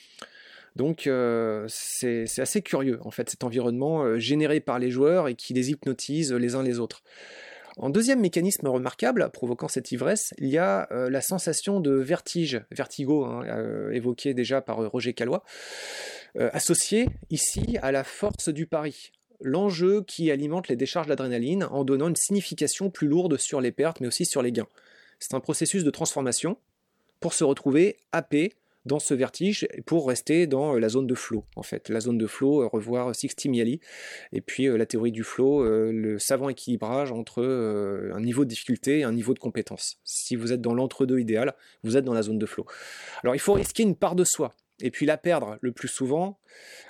Donc 0.75 1.07
euh, 1.07 1.65
c'est 1.69 2.25
assez 2.39 2.61
curieux, 2.61 2.99
en 3.03 3.11
fait, 3.11 3.29
cet 3.29 3.43
environnement 3.43 4.19
généré 4.19 4.59
par 4.59 4.79
les 4.79 4.91
joueurs 4.91 5.27
et 5.27 5.35
qui 5.35 5.53
les 5.53 5.71
hypnotise 5.71 6.33
les 6.33 6.55
uns 6.55 6.63
les 6.63 6.79
autres. 6.79 7.03
En 7.77 7.91
deuxième 7.91 8.19
mécanisme 8.19 8.67
remarquable 8.67 9.29
provoquant 9.31 9.67
cette 9.67 9.91
ivresse, 9.91 10.33
il 10.39 10.47
y 10.47 10.57
a 10.57 10.87
euh, 10.91 11.11
la 11.11 11.21
sensation 11.21 11.79
de 11.79 11.91
vertige, 11.91 12.61
vertigo, 12.71 13.25
hein, 13.25 13.43
euh, 13.45 13.91
évoqué 13.91 14.33
déjà 14.33 14.61
par 14.61 14.77
Roger 14.89 15.13
Calois, 15.13 15.43
associé 16.53 17.07
ici 17.31 17.77
à 17.81 17.91
la 17.91 18.03
force 18.03 18.49
du 18.49 18.67
pari, 18.67 19.11
l'enjeu 19.41 20.03
qui 20.03 20.31
alimente 20.31 20.67
les 20.67 20.75
décharges 20.75 21.07
d'adrénaline 21.07 21.65
en 21.65 21.83
donnant 21.83 22.09
une 22.09 22.15
signification 22.15 22.89
plus 22.89 23.07
lourde 23.07 23.37
sur 23.37 23.61
les 23.61 23.71
pertes 23.71 23.99
mais 23.99 24.07
aussi 24.07 24.25
sur 24.25 24.41
les 24.41 24.51
gains. 24.51 24.67
C'est 25.19 25.33
un 25.33 25.39
processus 25.39 25.83
de 25.83 25.91
transformation 25.91 26.57
pour 27.19 27.33
se 27.33 27.43
retrouver 27.43 27.97
happé 28.11 28.53
dans 28.87 28.99
ce 28.99 29.13
vertige 29.13 29.67
pour 29.85 30.07
rester 30.07 30.47
dans 30.47 30.75
euh, 30.75 30.79
la 30.79 30.89
zone 30.89 31.05
de 31.05 31.13
flow 31.13 31.43
en 31.55 31.63
fait. 31.63 31.89
La 31.89 31.99
zone 31.99 32.17
de 32.17 32.25
flow, 32.25 32.63
euh, 32.63 32.67
revoir 32.67 33.13
Sixty 33.13 33.49
Miali 33.49 33.79
et 34.31 34.41
puis 34.41 34.67
euh, 34.67 34.77
la 34.77 34.85
théorie 34.85 35.11
du 35.11 35.23
flow, 35.23 35.63
le 35.63 36.17
savant 36.17 36.49
équilibrage 36.49 37.11
entre 37.11 37.43
un 37.43 38.21
niveau 38.21 38.45
de 38.45 38.49
difficulté 38.49 38.99
et 38.99 39.03
un 39.03 39.11
niveau 39.11 39.33
de 39.33 39.39
compétence. 39.39 39.97
Si 40.03 40.35
vous 40.35 40.53
êtes 40.53 40.61
dans 40.61 40.73
l'entre-deux 40.73 41.19
idéal, 41.19 41.53
vous 41.83 41.97
êtes 41.97 42.05
dans 42.05 42.13
la 42.13 42.21
zone 42.21 42.39
de 42.39 42.45
flow. 42.45 42.65
Alors 43.23 43.35
il 43.35 43.39
faut 43.39 43.53
risquer 43.53 43.83
une 43.83 43.95
part 43.95 44.15
de 44.15 44.23
soi 44.23 44.53
et 44.81 44.91
puis 44.91 45.05
la 45.05 45.17
perdre 45.17 45.57
le 45.61 45.71
plus 45.71 45.87
souvent, 45.87 46.39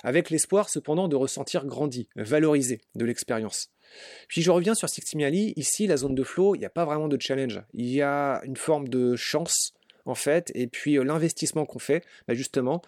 avec 0.02 0.30
l'espoir 0.30 0.68
cependant 0.68 1.08
de 1.08 1.16
ressentir 1.16 1.66
grandi, 1.66 2.08
valorisé 2.16 2.80
de 2.94 3.04
l'expérience. 3.04 3.70
Puis 4.28 4.42
je 4.42 4.50
reviens 4.50 4.74
sur 4.74 4.88
Sixtimiali, 4.88 5.54
ici 5.56 5.86
la 5.86 5.96
zone 5.96 6.14
de 6.14 6.22
flow, 6.22 6.54
il 6.54 6.58
n'y 6.58 6.66
a 6.66 6.70
pas 6.70 6.84
vraiment 6.84 7.08
de 7.08 7.20
challenge, 7.20 7.62
il 7.72 7.88
y 7.88 8.02
a 8.02 8.40
une 8.44 8.56
forme 8.56 8.88
de 8.88 9.16
chance 9.16 9.72
en 10.08 10.14
fait, 10.14 10.50
et 10.54 10.66
puis 10.66 10.98
euh, 10.98 11.04
l'investissement 11.04 11.66
qu'on 11.66 11.78
fait, 11.78 12.04
bah, 12.26 12.34
justement, 12.34 12.82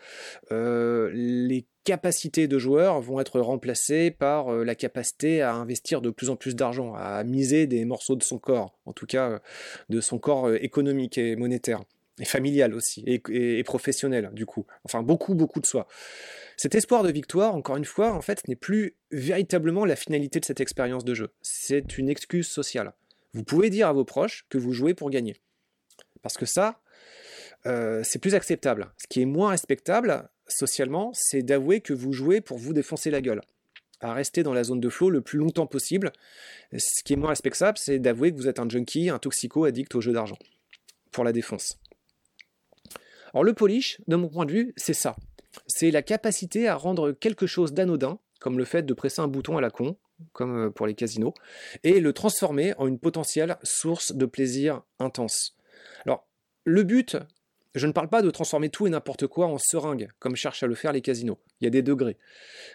euh, 0.53 1.11
les 1.13 1.67
capacités 1.85 2.49
de 2.49 2.59
joueurs 2.59 3.01
vont 3.01 3.21
être 3.21 3.41
remplacées 3.41 4.11
par 4.11 4.49
euh, 4.49 4.65
la 4.65 4.75
capacité 4.75 5.43
à 5.43 5.55
investir 5.55 6.01
de 6.01 6.11
plus 6.11 6.31
en 6.31 6.37
plus 6.37 6.57
d'argent, 6.57 6.95
à 6.95 7.23
miser 7.25 7.67
des 7.67 7.85
morceaux 7.85 8.17
de 8.17 8.23
son 8.23 8.39
corps, 8.39 8.79
en 8.87 8.93
tout 8.93 9.07
cas 9.07 9.41
de 9.89 10.01
son 10.01 10.19
corps 10.19 10.53
économique 10.55 11.19
et 11.19 11.37
monétaire 11.37 11.83
et 12.19 12.25
familial 12.25 12.75
aussi, 12.75 13.05
et, 13.07 13.63
professionnel 13.65 14.31
du 14.33 14.47
coup. 14.47 14.67
Enfin, 14.85 15.03
beaucoup, 15.03 15.35
beaucoup 15.35 15.61
de 15.61 15.67
soi. 15.67 15.87
Cet 16.57 16.75
espoir 16.75 17.03
de 17.03 17.11
victoire, 17.11 17.55
encore 17.55 17.77
une 17.77 17.85
fois, 17.85 18.13
en 18.13 18.21
fait, 18.21 18.47
n'est 18.49 18.57
plus 18.57 18.97
véritablement 19.11 19.85
la 19.85 19.97
finalité 19.97 20.41
de 20.41 20.45
cette 20.45 20.61
expérience 20.61 21.05
de 21.05 21.15
jeu. 21.15 21.31
C'est 21.41 21.97
une 21.97 22.11
excuse 22.11 22.49
sociale. 22.49 22.93
Vous 23.33 23.45
pouvez 23.45 23.71
dire 23.71 23.89
à 23.89 23.93
vos 23.93 24.05
proches 24.05 24.45
que 24.51 24.59
vous 24.59 24.73
jouez 24.73 24.93
pour 24.93 25.09
gagner. 25.09 25.37
Parce 26.23 26.37
que 26.37 26.47
ça, 26.47 26.81
euh, 27.67 28.03
c'est 28.05 28.19
plus 28.19 28.35
acceptable. 28.35 28.93
Ce 28.99 29.07
qui 29.09 29.23
est 29.23 29.27
moins 29.27 29.51
respectable 29.51 30.29
socialement, 30.49 31.13
c'est 31.15 31.43
d'avouer 31.43 31.81
que 31.81 31.95
vous 31.95 32.13
jouez 32.13 32.41
pour 32.41 32.59
vous 32.59 32.73
défoncer 32.75 33.11
la 33.11 33.21
gueule 33.21 33.41
à 34.01 34.15
rester 34.15 34.43
dans 34.43 34.55
la 34.55 34.65
zone 34.65 34.81
de 34.81 34.89
flow 34.89 35.11
le 35.11 35.21
plus 35.21 35.39
longtemps 35.39 35.67
possible. 35.67 36.13
Ce 36.77 37.03
qui 37.03 37.13
est 37.13 37.17
moins 37.17 37.29
respectable, 37.31 37.79
c'est 37.79 37.99
d'avouer 37.99 38.33
que 38.33 38.37
vous 38.37 38.49
êtes 38.49 38.59
un 38.59 38.69
junkie, 38.69 39.11
un 39.11 39.19
toxico 39.19 39.65
addict 39.65 39.95
au 39.95 40.01
jeu 40.01 40.13
d'argent 40.13 40.39
pour 41.13 41.25
la 41.25 41.33
défense. 41.33 41.79
Alors 43.33 43.45
le 43.45 43.53
polish, 43.53 44.01
de 44.09 44.17
mon 44.17 44.29
point 44.29 44.47
de 44.47 44.53
vue, 44.53 44.75
c'est 44.77 44.95
ça. 44.95 45.17
C'est 45.67 45.91
la 45.91 46.03
capacité 46.03 46.69
à 46.69 46.77
rendre 46.77 47.13
quelque 47.13 47.47
chose 47.47 47.73
d'anodin, 47.73 48.19
comme 48.41 48.59
le 48.59 48.65
fait 48.65 48.83
de 48.83 48.95
presser 48.95 49.21
un 49.21 49.29
bouton 49.29 49.57
à 49.57 49.61
la 49.61 49.71
con, 49.71 49.97
comme 50.33 50.67
euh, 50.67 50.71
pour 50.71 50.87
les 50.87 50.95
casinos, 50.95 51.35
et 51.85 52.01
le 52.01 52.13
transformer 52.13 52.75
en 52.79 52.87
une 52.87 52.99
potentielle 52.99 53.57
source 53.63 54.13
de 54.13 54.27
plaisir 54.27 54.83
intense. 54.99 55.57
Alors, 56.05 56.27
le 56.65 56.83
but, 56.83 57.17
je 57.75 57.87
ne 57.87 57.93
parle 57.93 58.09
pas 58.09 58.23
de 58.23 58.31
transformer 58.31 58.69
tout 58.69 58.87
et 58.87 58.91
n'importe 58.91 59.27
quoi 59.27 59.47
en 59.47 59.59
seringue, 59.59 60.09
comme 60.19 60.37
cherchent 60.37 60.63
à 60.63 60.67
le 60.67 60.75
faire 60.75 60.93
les 60.93 61.01
casinos. 61.01 61.39
Il 61.61 61.65
y 61.65 61.67
a 61.69 61.71
des 61.71 61.83
degrés. 61.83 62.17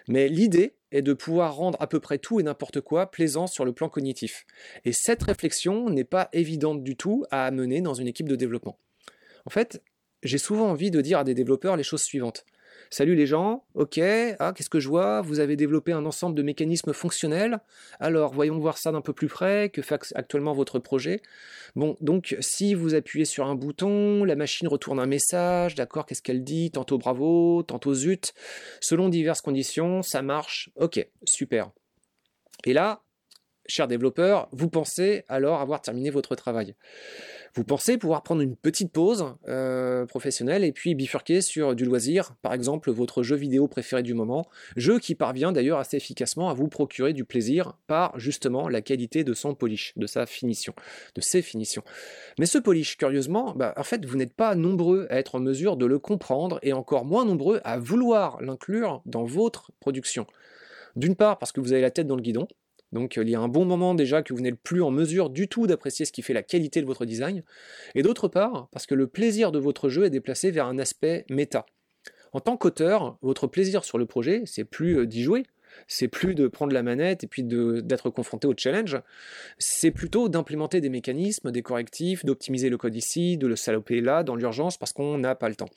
Mais 0.08 0.28
l'idée 0.28 0.74
est 0.90 1.02
de 1.02 1.12
pouvoir 1.12 1.54
rendre 1.54 1.80
à 1.80 1.86
peu 1.86 2.00
près 2.00 2.18
tout 2.18 2.40
et 2.40 2.42
n'importe 2.42 2.80
quoi 2.80 3.10
plaisant 3.10 3.46
sur 3.46 3.64
le 3.64 3.72
plan 3.72 3.88
cognitif. 3.88 4.46
Et 4.84 4.92
cette 4.92 5.22
réflexion 5.22 5.90
n'est 5.90 6.04
pas 6.04 6.28
évidente 6.32 6.82
du 6.82 6.96
tout 6.96 7.24
à 7.30 7.44
amener 7.44 7.80
dans 7.80 7.94
une 7.94 8.06
équipe 8.06 8.28
de 8.28 8.36
développement. 8.36 8.78
En 9.44 9.50
fait, 9.50 9.82
j'ai 10.26 10.38
souvent 10.38 10.68
envie 10.70 10.90
de 10.90 11.00
dire 11.00 11.18
à 11.18 11.24
des 11.24 11.34
développeurs 11.34 11.76
les 11.76 11.82
choses 11.82 12.02
suivantes. 12.02 12.44
Salut 12.88 13.16
les 13.16 13.26
gens, 13.26 13.64
ok, 13.74 13.98
ah, 14.38 14.52
qu'est-ce 14.54 14.70
que 14.70 14.78
je 14.78 14.88
vois? 14.88 15.20
Vous 15.20 15.40
avez 15.40 15.56
développé 15.56 15.90
un 15.90 16.06
ensemble 16.06 16.36
de 16.36 16.42
mécanismes 16.42 16.92
fonctionnels. 16.92 17.58
Alors, 17.98 18.32
voyons 18.32 18.58
voir 18.60 18.78
ça 18.78 18.92
d'un 18.92 19.00
peu 19.00 19.12
plus 19.12 19.26
près, 19.26 19.70
que 19.70 19.82
fait 19.82 20.00
actuellement 20.14 20.52
votre 20.52 20.78
projet? 20.78 21.20
Bon, 21.74 21.96
donc, 22.00 22.36
si 22.38 22.74
vous 22.74 22.94
appuyez 22.94 23.24
sur 23.24 23.46
un 23.46 23.56
bouton, 23.56 24.22
la 24.22 24.36
machine 24.36 24.68
retourne 24.68 25.00
un 25.00 25.06
message, 25.06 25.74
d'accord, 25.74 26.06
qu'est-ce 26.06 26.22
qu'elle 26.22 26.44
dit? 26.44 26.70
Tantôt 26.70 26.96
bravo, 26.96 27.64
tantôt 27.64 27.92
zut. 27.92 28.34
Selon 28.80 29.08
diverses 29.08 29.40
conditions, 29.40 30.02
ça 30.02 30.22
marche, 30.22 30.70
ok, 30.76 31.04
super. 31.24 31.70
Et 32.64 32.72
là, 32.72 33.02
cher 33.68 33.88
développeur, 33.88 34.48
vous 34.52 34.68
pensez 34.68 35.24
alors 35.28 35.60
avoir 35.60 35.80
terminé 35.80 36.10
votre 36.10 36.34
travail? 36.34 36.74
Vous 37.56 37.64
pensez 37.64 37.96
pouvoir 37.96 38.22
prendre 38.22 38.42
une 38.42 38.54
petite 38.54 38.92
pause 38.92 39.34
euh, 39.48 40.04
professionnelle 40.04 40.62
et 40.62 40.72
puis 40.72 40.94
bifurquer 40.94 41.40
sur 41.40 41.74
du 41.74 41.86
loisir, 41.86 42.34
par 42.42 42.52
exemple 42.52 42.90
votre 42.90 43.22
jeu 43.22 43.34
vidéo 43.34 43.66
préféré 43.66 44.02
du 44.02 44.12
moment, 44.12 44.46
jeu 44.76 44.98
qui 44.98 45.14
parvient 45.14 45.52
d'ailleurs 45.52 45.78
assez 45.78 45.96
efficacement 45.96 46.50
à 46.50 46.54
vous 46.54 46.68
procurer 46.68 47.14
du 47.14 47.24
plaisir 47.24 47.78
par 47.86 48.18
justement 48.18 48.68
la 48.68 48.82
qualité 48.82 49.24
de 49.24 49.32
son 49.32 49.54
polish, 49.54 49.94
de 49.96 50.06
sa 50.06 50.26
finition, 50.26 50.74
de 51.14 51.22
ses 51.22 51.40
finitions. 51.40 51.82
Mais 52.38 52.44
ce 52.44 52.58
polish, 52.58 52.98
curieusement, 52.98 53.54
bah, 53.56 53.72
en 53.78 53.84
fait 53.84 54.04
vous 54.04 54.18
n'êtes 54.18 54.34
pas 54.34 54.54
nombreux 54.54 55.06
à 55.08 55.18
être 55.18 55.36
en 55.36 55.40
mesure 55.40 55.78
de 55.78 55.86
le 55.86 55.98
comprendre 55.98 56.58
et 56.62 56.74
encore 56.74 57.06
moins 57.06 57.24
nombreux 57.24 57.62
à 57.64 57.78
vouloir 57.78 58.38
l'inclure 58.42 59.00
dans 59.06 59.24
votre 59.24 59.72
production. 59.80 60.26
D'une 60.94 61.16
part 61.16 61.38
parce 61.38 61.52
que 61.52 61.60
vous 61.60 61.72
avez 61.72 61.80
la 61.80 61.90
tête 61.90 62.06
dans 62.06 62.16
le 62.16 62.22
guidon, 62.22 62.48
donc 62.96 63.16
il 63.16 63.28
y 63.28 63.34
a 63.34 63.40
un 63.40 63.48
bon 63.48 63.66
moment 63.66 63.94
déjà 63.94 64.22
que 64.22 64.32
vous 64.32 64.40
n'êtes 64.40 64.58
plus 64.58 64.82
en 64.82 64.90
mesure 64.90 65.28
du 65.28 65.48
tout 65.48 65.66
d'apprécier 65.66 66.06
ce 66.06 66.12
qui 66.12 66.22
fait 66.22 66.32
la 66.32 66.42
qualité 66.42 66.80
de 66.80 66.86
votre 66.86 67.04
design. 67.04 67.42
Et 67.94 68.02
d'autre 68.02 68.26
part, 68.26 68.68
parce 68.72 68.86
que 68.86 68.94
le 68.94 69.06
plaisir 69.06 69.52
de 69.52 69.58
votre 69.58 69.90
jeu 69.90 70.04
est 70.04 70.10
déplacé 70.10 70.50
vers 70.50 70.66
un 70.66 70.78
aspect 70.78 71.26
méta. 71.28 71.66
En 72.32 72.40
tant 72.40 72.56
qu'auteur, 72.56 73.18
votre 73.20 73.48
plaisir 73.48 73.84
sur 73.84 73.98
le 73.98 74.06
projet, 74.06 74.44
c'est 74.46 74.64
plus 74.64 75.00
euh, 75.00 75.06
d'y 75.06 75.22
jouer, 75.22 75.44
c'est 75.86 76.08
plus 76.08 76.34
de 76.34 76.48
prendre 76.48 76.72
la 76.72 76.82
manette 76.82 77.24
et 77.24 77.26
puis 77.26 77.42
d'être 77.42 78.10
confronté 78.10 78.46
au 78.46 78.54
challenge, 78.56 79.00
c'est 79.58 79.90
plutôt 79.90 80.28
d'implémenter 80.28 80.80
des 80.80 80.88
mécanismes, 80.88 81.50
des 81.50 81.62
correctifs, 81.62 82.24
d'optimiser 82.24 82.68
le 82.68 82.76
code 82.78 82.94
ici, 82.94 83.36
de 83.36 83.46
le 83.46 83.56
saloper 83.56 84.00
là, 84.00 84.22
dans 84.22 84.36
l'urgence, 84.36 84.76
parce 84.76 84.92
qu'on 84.92 85.18
n'a 85.18 85.34
pas 85.34 85.48
le 85.48 85.56
temps. 85.56 85.68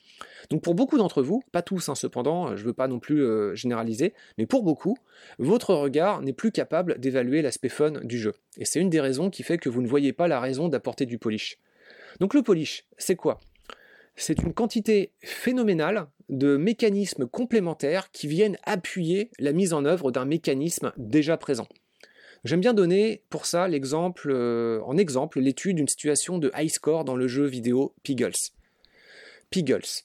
Donc 0.50 0.62
pour 0.62 0.74
beaucoup 0.74 0.98
d'entre 0.98 1.22
vous, 1.22 1.42
pas 1.52 1.62
tous 1.62 1.88
hein, 1.88 1.94
cependant, 1.94 2.56
je 2.56 2.62
ne 2.62 2.68
veux 2.68 2.72
pas 2.72 2.88
non 2.88 2.98
plus 2.98 3.22
euh, 3.22 3.54
généraliser, 3.54 4.14
mais 4.38 4.46
pour 4.46 4.62
beaucoup, 4.62 4.96
votre 5.38 5.74
regard 5.74 6.22
n'est 6.22 6.32
plus 6.32 6.52
capable 6.52 6.98
d'évaluer 6.98 7.42
l'aspect 7.42 7.68
fun 7.68 7.92
du 8.02 8.18
jeu. 8.18 8.34
Et 8.56 8.64
c'est 8.64 8.80
une 8.80 8.90
des 8.90 9.00
raisons 9.00 9.30
qui 9.30 9.42
fait 9.42 9.58
que 9.58 9.68
vous 9.68 9.82
ne 9.82 9.88
voyez 9.88 10.12
pas 10.12 10.28
la 10.28 10.40
raison 10.40 10.68
d'apporter 10.68 11.06
du 11.06 11.18
polish. 11.18 11.58
Donc 12.18 12.34
le 12.34 12.42
polish, 12.42 12.84
c'est 12.98 13.16
quoi? 13.16 13.40
C'est 14.16 14.42
une 14.42 14.52
quantité 14.52 15.12
phénoménale 15.20 16.08
de 16.28 16.56
mécanismes 16.56 17.26
complémentaires 17.26 18.10
qui 18.12 18.28
viennent 18.28 18.58
appuyer 18.64 19.30
la 19.38 19.52
mise 19.52 19.72
en 19.72 19.84
œuvre 19.84 20.12
d'un 20.12 20.24
mécanisme 20.24 20.92
déjà 20.96 21.36
présent. 21.36 21.66
J'aime 22.44 22.60
bien 22.60 22.72
donner 22.72 23.22
pour 23.28 23.44
ça 23.44 23.68
l'exemple, 23.68 24.30
euh, 24.30 24.80
en 24.84 24.96
exemple 24.96 25.40
l'étude 25.40 25.76
d'une 25.76 25.88
situation 25.88 26.38
de 26.38 26.50
high 26.56 26.70
score 26.70 27.04
dans 27.04 27.16
le 27.16 27.28
jeu 27.28 27.44
vidéo 27.44 27.94
Piggles. 28.02 28.32
Piggles. 29.50 30.04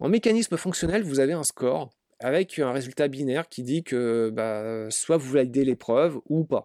En 0.00 0.08
mécanisme 0.08 0.56
fonctionnel, 0.56 1.02
vous 1.04 1.20
avez 1.20 1.32
un 1.32 1.44
score 1.44 1.90
avec 2.18 2.58
un 2.58 2.72
résultat 2.72 3.08
binaire 3.08 3.48
qui 3.48 3.62
dit 3.62 3.84
que 3.84 4.30
bah, 4.32 4.90
soit 4.90 5.16
vous 5.16 5.30
validez 5.30 5.64
l'épreuve 5.64 6.18
ou 6.28 6.44
pas. 6.44 6.64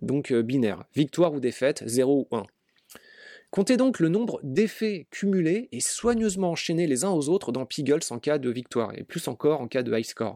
Donc 0.00 0.30
euh, 0.30 0.42
binaire, 0.42 0.84
victoire 0.94 1.32
ou 1.32 1.40
défaite, 1.40 1.82
0 1.86 2.28
ou 2.30 2.36
1. 2.36 2.44
Comptez 3.54 3.76
donc 3.76 4.00
le 4.00 4.08
nombre 4.08 4.40
d'effets 4.42 5.06
cumulés 5.12 5.68
et 5.70 5.78
soigneusement 5.78 6.50
enchaînés 6.50 6.88
les 6.88 7.04
uns 7.04 7.10
aux 7.10 7.28
autres 7.28 7.52
dans 7.52 7.66
Piggles 7.66 8.00
en 8.10 8.18
cas 8.18 8.38
de 8.38 8.50
victoire, 8.50 8.90
et 8.98 9.04
plus 9.04 9.28
encore 9.28 9.60
en 9.60 9.68
cas 9.68 9.84
de 9.84 9.96
high 9.96 10.04
score. 10.04 10.34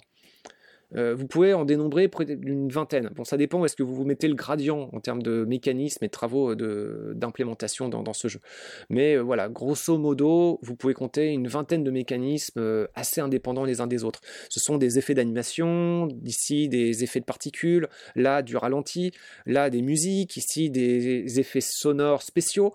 Euh, 0.96 1.14
vous 1.14 1.26
pouvez 1.26 1.52
en 1.52 1.64
dénombrer 1.64 2.08
près 2.08 2.24
d'une 2.24 2.68
vingtaine. 2.68 3.10
Bon, 3.14 3.24
ça 3.24 3.36
dépend 3.36 3.64
est-ce 3.64 3.76
que 3.76 3.82
vous 3.82 3.94
vous 3.94 4.04
mettez 4.04 4.28
le 4.28 4.34
gradient 4.34 4.88
en 4.92 5.00
termes 5.00 5.22
de 5.22 5.44
mécanismes 5.44 6.04
et 6.04 6.08
de 6.08 6.12
travaux 6.12 6.54
d'implémentation 6.54 7.88
dans, 7.88 8.12
ce 8.12 8.28
jeu. 8.28 8.40
Mais 8.88 9.16
euh, 9.16 9.20
voilà, 9.20 9.48
grosso 9.48 9.98
modo, 9.98 10.58
vous 10.62 10.76
pouvez 10.76 10.94
compter 10.94 11.28
une 11.28 11.46
vingtaine 11.46 11.84
de 11.84 11.90
mécanismes 11.90 12.58
euh, 12.58 12.86
assez 12.94 13.20
indépendants 13.20 13.64
les 13.64 13.80
uns 13.80 13.86
des 13.86 14.02
autres. 14.02 14.20
Ce 14.48 14.60
sont 14.60 14.78
des 14.78 14.98
effets 14.98 15.14
d'animation, 15.14 16.08
ici 16.24 16.68
des 16.68 17.04
effets 17.04 17.20
de 17.20 17.26
particules, 17.26 17.88
là 18.16 18.42
du 18.42 18.56
ralenti, 18.56 19.12
là 19.44 19.68
des 19.68 19.82
musiques, 19.82 20.36
ici 20.36 20.70
des 20.70 21.38
effets 21.38 21.60
sonores 21.60 22.22
spéciaux, 22.22 22.72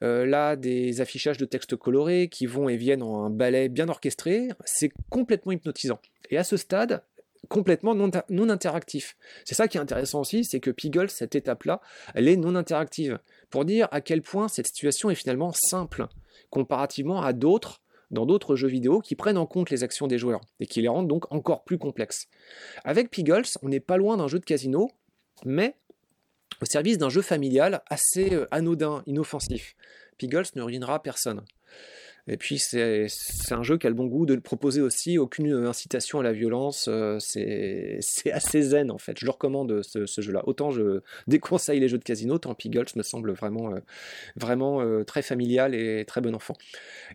là 0.00 0.56
des 0.56 1.00
affichages 1.00 1.38
de 1.38 1.44
textes 1.44 1.76
colorés 1.76 2.28
qui 2.28 2.46
vont 2.46 2.68
et 2.68 2.76
viennent 2.76 3.02
en 3.02 3.24
un 3.24 3.30
ballet 3.30 3.68
bien 3.68 3.88
orchestré. 3.88 4.48
C'est 4.64 4.92
complètement 5.10 5.52
hypnotisant. 5.52 6.00
Et 6.30 6.38
à 6.38 6.44
ce 6.44 6.56
stade, 6.56 7.02
complètement 7.48 7.94
non, 7.94 8.48
interactif. 8.48 9.16
C'est 9.44 9.54
ça 9.54 9.68
qui 9.68 9.76
est 9.76 9.80
intéressant 9.80 10.20
aussi, 10.20 10.44
c'est 10.44 10.60
que 10.60 10.70
Piggle, 10.70 11.10
cette 11.10 11.34
étape-là, 11.34 11.80
elle 12.14 12.28
est 12.28 12.36
non 12.36 12.54
interactive. 12.54 13.18
Pour 13.50 13.64
dire 13.64 13.88
à 13.90 14.00
quel 14.00 14.22
point 14.22 14.48
cette 14.48 14.66
situation 14.66 15.10
est 15.10 15.14
finalement 15.14 15.52
simple, 15.52 16.06
comparativement 16.50 17.22
à 17.22 17.32
d'autres 17.32 17.80
dans 18.10 18.26
d'autres 18.26 18.56
jeux 18.56 18.68
vidéo 18.68 19.00
qui 19.00 19.16
prennent 19.16 19.38
en 19.38 19.46
compte 19.46 19.70
les 19.70 19.84
actions 19.84 20.06
des 20.06 20.18
joueurs 20.18 20.42
et 20.60 20.66
qui 20.66 20.82
les 20.82 20.88
rendent 20.88 21.08
donc 21.08 21.32
encore 21.32 21.64
plus 21.64 21.78
complexes. 21.78 22.28
Avec 22.84 23.10
Piggles, 23.10 23.46
on 23.62 23.70
n'est 23.70 23.80
pas 23.80 23.96
loin 23.96 24.18
d'un 24.18 24.28
jeu 24.28 24.38
de 24.38 24.44
casino, 24.44 24.90
mais 25.46 25.76
au 26.60 26.66
service 26.66 26.98
d'un 26.98 27.08
jeu 27.08 27.22
familial 27.22 27.82
assez 27.88 28.34
euh, 28.34 28.46
anodin, 28.50 29.02
inoffensif. 29.06 29.74
Piggles 30.18 30.44
ne 30.54 30.62
ruinera 30.62 31.02
personne. 31.02 31.42
Et 32.28 32.36
puis 32.36 32.58
c'est 32.58 33.08
un 33.50 33.62
jeu 33.64 33.78
qui 33.78 33.86
a 33.86 33.90
le 33.90 33.96
bon 33.96 34.06
goût 34.06 34.26
de 34.26 34.34
le 34.34 34.40
proposer 34.40 34.80
aussi, 34.80 35.18
aucune 35.18 35.52
incitation 35.66 36.20
à 36.20 36.22
la 36.22 36.32
violence, 36.32 36.88
euh, 36.88 37.18
c'est 37.18 37.98
assez 38.32 38.62
zen 38.62 38.92
en 38.92 38.98
fait, 38.98 39.18
je 39.18 39.24
le 39.24 39.32
recommande 39.32 39.82
ce, 39.82 40.06
jeu-là. 40.20 40.42
Autant 40.46 40.70
je 40.70 41.00
déconseille 41.26 41.80
les 41.80 41.88
jeux 41.88 41.98
de 41.98 42.04
casino, 42.04 42.38
tant 42.38 42.54
Piggles 42.54 42.86
me 42.94 43.02
semble 43.02 43.32
vraiment, 43.32 43.74
euh, 43.74 43.80
vraiment 44.36 45.04
très 45.04 45.22
familial 45.22 45.74
et 45.74 46.04
très 46.06 46.20
bon 46.20 46.34
enfant. 46.34 46.54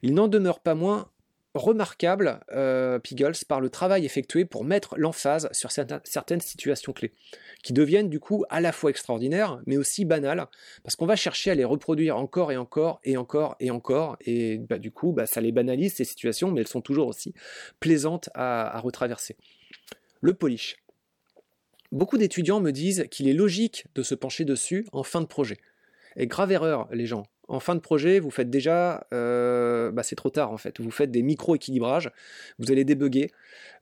Il 0.02 0.14
n'en 0.14 0.28
demeure 0.28 0.60
pas 0.60 0.76
moins 0.76 1.10
remarquable, 1.58 2.40
euh, 2.52 3.00
par 3.48 3.62
le 3.62 3.70
travail 3.70 4.06
effectué 4.06 4.46
pour 4.46 4.64
mettre 4.64 4.96
l'emphase 4.98 5.50
sur 5.52 5.72
certaines 5.72 6.42
situations 6.42 6.94
clés, 6.94 7.12
qui 7.64 7.74
deviennent 7.74 8.10
du 8.10 8.20
coup 8.20 8.46
à 8.50 8.62
la 8.62 8.72
fois 8.72 8.90
extraordinaires, 8.90 9.62
mais 9.66 9.78
aussi 9.78 10.06
banales, 10.06 10.48
parce 10.84 10.96
qu'on 10.96 11.06
va 11.06 11.16
chercher 11.16 11.52
à 11.52 11.56
les 11.56 11.66
reproduire 11.66 12.18
encore 12.18 12.52
et 12.52 12.58
encore 12.58 13.00
et 13.04 13.18
encore 13.18 13.56
et 13.60 13.72
encore, 13.72 14.18
et 14.22 14.58
bah, 14.58 14.78
du 14.78 14.92
coup, 14.92 15.12
bah, 15.12 15.26
ça 15.26 15.42
les 15.42 15.52
banalise 15.52 15.94
ces 15.94 16.06
situations, 16.06 16.52
mais 16.52 16.62
elles 16.62 16.68
sont 16.68 16.82
toujours 16.82 17.08
aussi 17.08 17.34
plaisantes 17.80 18.30
à 18.34 18.80
retraverser. 18.80 19.36
Le 20.22 20.34
polish. 20.34 20.78
Beaucoup 21.92 22.18
d'étudiants 22.18 22.60
me 22.60 22.72
disent 22.72 23.08
qu'il 23.10 23.28
est 23.30 23.34
logique 23.34 23.86
de 23.96 24.04
se 24.04 24.16
pencher 24.16 24.44
dessus 24.44 24.86
en 24.92 25.04
fin 25.04 25.22
de 25.22 25.26
projet. 25.26 25.58
Et 26.18 26.28
grave 26.28 26.52
erreur, 26.52 26.88
les 26.92 27.06
gens 27.06 27.24
en 27.48 27.60
fin 27.60 27.76
de 27.76 27.80
projet, 27.80 28.20
vous 28.20 28.32
faites 28.32 28.50
déjà, 28.50 29.08
euh, 29.14 29.92
bah 29.92 30.04
c'est 30.04 30.16
trop 30.16 30.30
tard 30.30 30.52
en 30.52 30.58
fait, 30.58 30.80
vous 30.80 30.92
faites 30.92 31.12
des 31.12 31.22
micro-équilibrages, 31.22 32.12
vous 32.60 32.72
allez 32.72 32.84
débugger. 32.84 33.32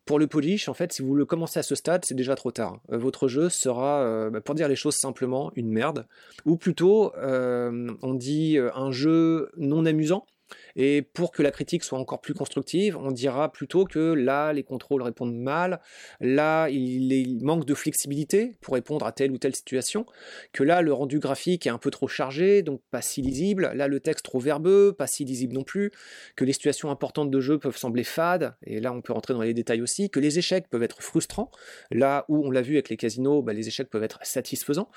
Pour 0.06 0.20
le 0.20 0.28
polish, 0.28 0.70
en 0.70 0.76
fait, 0.76 0.94
si 0.94 1.02
vous 1.02 1.16
le 1.16 1.26
commencez 1.26 1.58
à 1.58 1.64
ce 1.64 1.74
stade, 1.74 2.06
c'est 2.06 2.14
déjà 2.14 2.36
trop 2.36 2.52
tard. 2.52 2.80
Euh, 2.92 2.98
votre 2.98 3.28
jeu 3.28 3.50
sera, 3.50 4.02
euh, 4.02 4.30
bah, 4.30 4.40
pour 4.40 4.54
dire 4.54 4.68
les 4.68 4.76
choses 4.76 4.96
simplement, 4.96 5.52
une 5.56 5.72
merde. 5.72 6.06
Ou 6.46 6.58
plutôt, 6.58 7.12
on 7.16 8.14
dit 8.14 8.60
un 8.60 8.92
jeu 8.92 9.50
non 9.58 9.84
amusant, 9.88 10.28
et 10.76 11.02
pour 11.02 11.32
que 11.32 11.42
la 11.42 11.52
critique 11.52 11.84
soit 11.84 12.00
encore 12.00 12.22
plus 12.22 12.34
constructive, 12.34 12.98
on 12.98 13.12
dira 13.12 13.52
plutôt 13.52 13.86
que 13.86 14.14
là, 14.14 14.54
les 14.54 14.64
contrôles 14.64 15.02
répondent 15.02 15.36
mal, 15.36 15.80
là, 16.20 16.70
il, 16.70 17.40
manque 17.44 17.66
de 17.66 17.74
flexibilité 17.74 18.56
pour 18.62 18.74
répondre 18.74 19.06
à 19.06 19.12
telle 19.12 19.32
ou 19.32 19.38
telle 19.38 19.56
situation, 19.56 20.06
que 20.52 20.64
là, 20.64 20.82
le 20.82 20.94
rendu 20.94 21.20
graphique 21.20 21.68
est 21.68 21.70
un 21.70 21.78
peu 21.78 21.92
trop 21.92 22.08
chargé, 22.08 22.62
donc 22.64 22.82
pas 22.92 23.02
si 23.02 23.22
lisible, 23.22 23.72
là, 23.74 23.88
le 23.88 24.00
texte 24.00 24.26
trop 24.26 24.40
verbeux, 24.40 24.94
pas 24.98 25.08
si 25.08 25.26
lisible 25.26 25.54
non 25.54 25.64
plus, 25.64 25.92
que 26.36 26.46
les 26.46 26.54
situations 26.54 26.90
importantes 26.90 27.32
de 27.32 27.40
jeu 27.40 27.60
peuvent 27.60 27.78
sembler 27.78 28.04
fades, 28.04 28.56
et 28.66 28.80
là, 28.80 28.92
on 28.92 29.02
peut 29.02 29.14
rentrer 29.14 29.34
dans 29.34 29.42
les 29.42 29.54
détails 29.54 29.82
aussi, 29.82 30.10
que 30.10 30.20
les 30.20 30.40
échecs 30.40 30.68
peuvent 30.70 30.84
être 30.84 31.02
frustrants, 31.02 31.52
là 31.92 32.26
où 32.28 32.46
on 32.46 32.52
l'a 32.52 32.62
vu 32.62 32.74
avec 32.74 32.90
les 32.90 32.98
casinos, 32.98 33.42
bah, 33.42 33.54
les 33.54 33.68
échecs 33.68 33.90
peuvent 33.90 34.04
être 34.04 34.20
satisfaisants. 34.24 34.90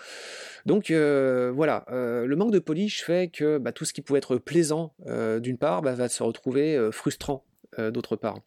Donc 0.66 0.90
euh, 0.90 1.52
voilà, 1.54 1.84
euh, 1.90 2.26
le 2.26 2.36
manque 2.36 2.52
de 2.52 2.58
polish 2.58 3.04
fait 3.04 3.28
que 3.28 3.58
bah, 3.58 3.72
tout 3.72 3.84
ce 3.84 3.92
qui 3.92 4.02
pouvait 4.02 4.18
être 4.18 4.36
plaisant 4.36 4.94
euh, 5.06 5.40
d'une 5.40 5.58
part 5.58 5.67
bah, 5.82 5.94
va 5.94 6.08
se 6.08 6.22
retrouver 6.22 6.88
frustrant 6.92 7.44
d'autre 7.76 8.16
part. 8.16 8.40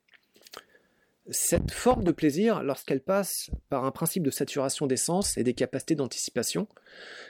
Cette 1.30 1.72
forme 1.72 2.04
de 2.04 2.12
plaisir, 2.12 2.64
lorsqu'elle 2.64 3.00
passe 3.00 3.52
par 3.70 3.86
un 3.86 3.92
principe 3.92 4.24
de 4.24 4.32
saturation 4.32 4.88
des 4.88 4.98
sens 4.98 5.38
et 5.38 5.44
des 5.44 5.54
capacités 5.54 5.96
d'anticipation, 5.96 6.68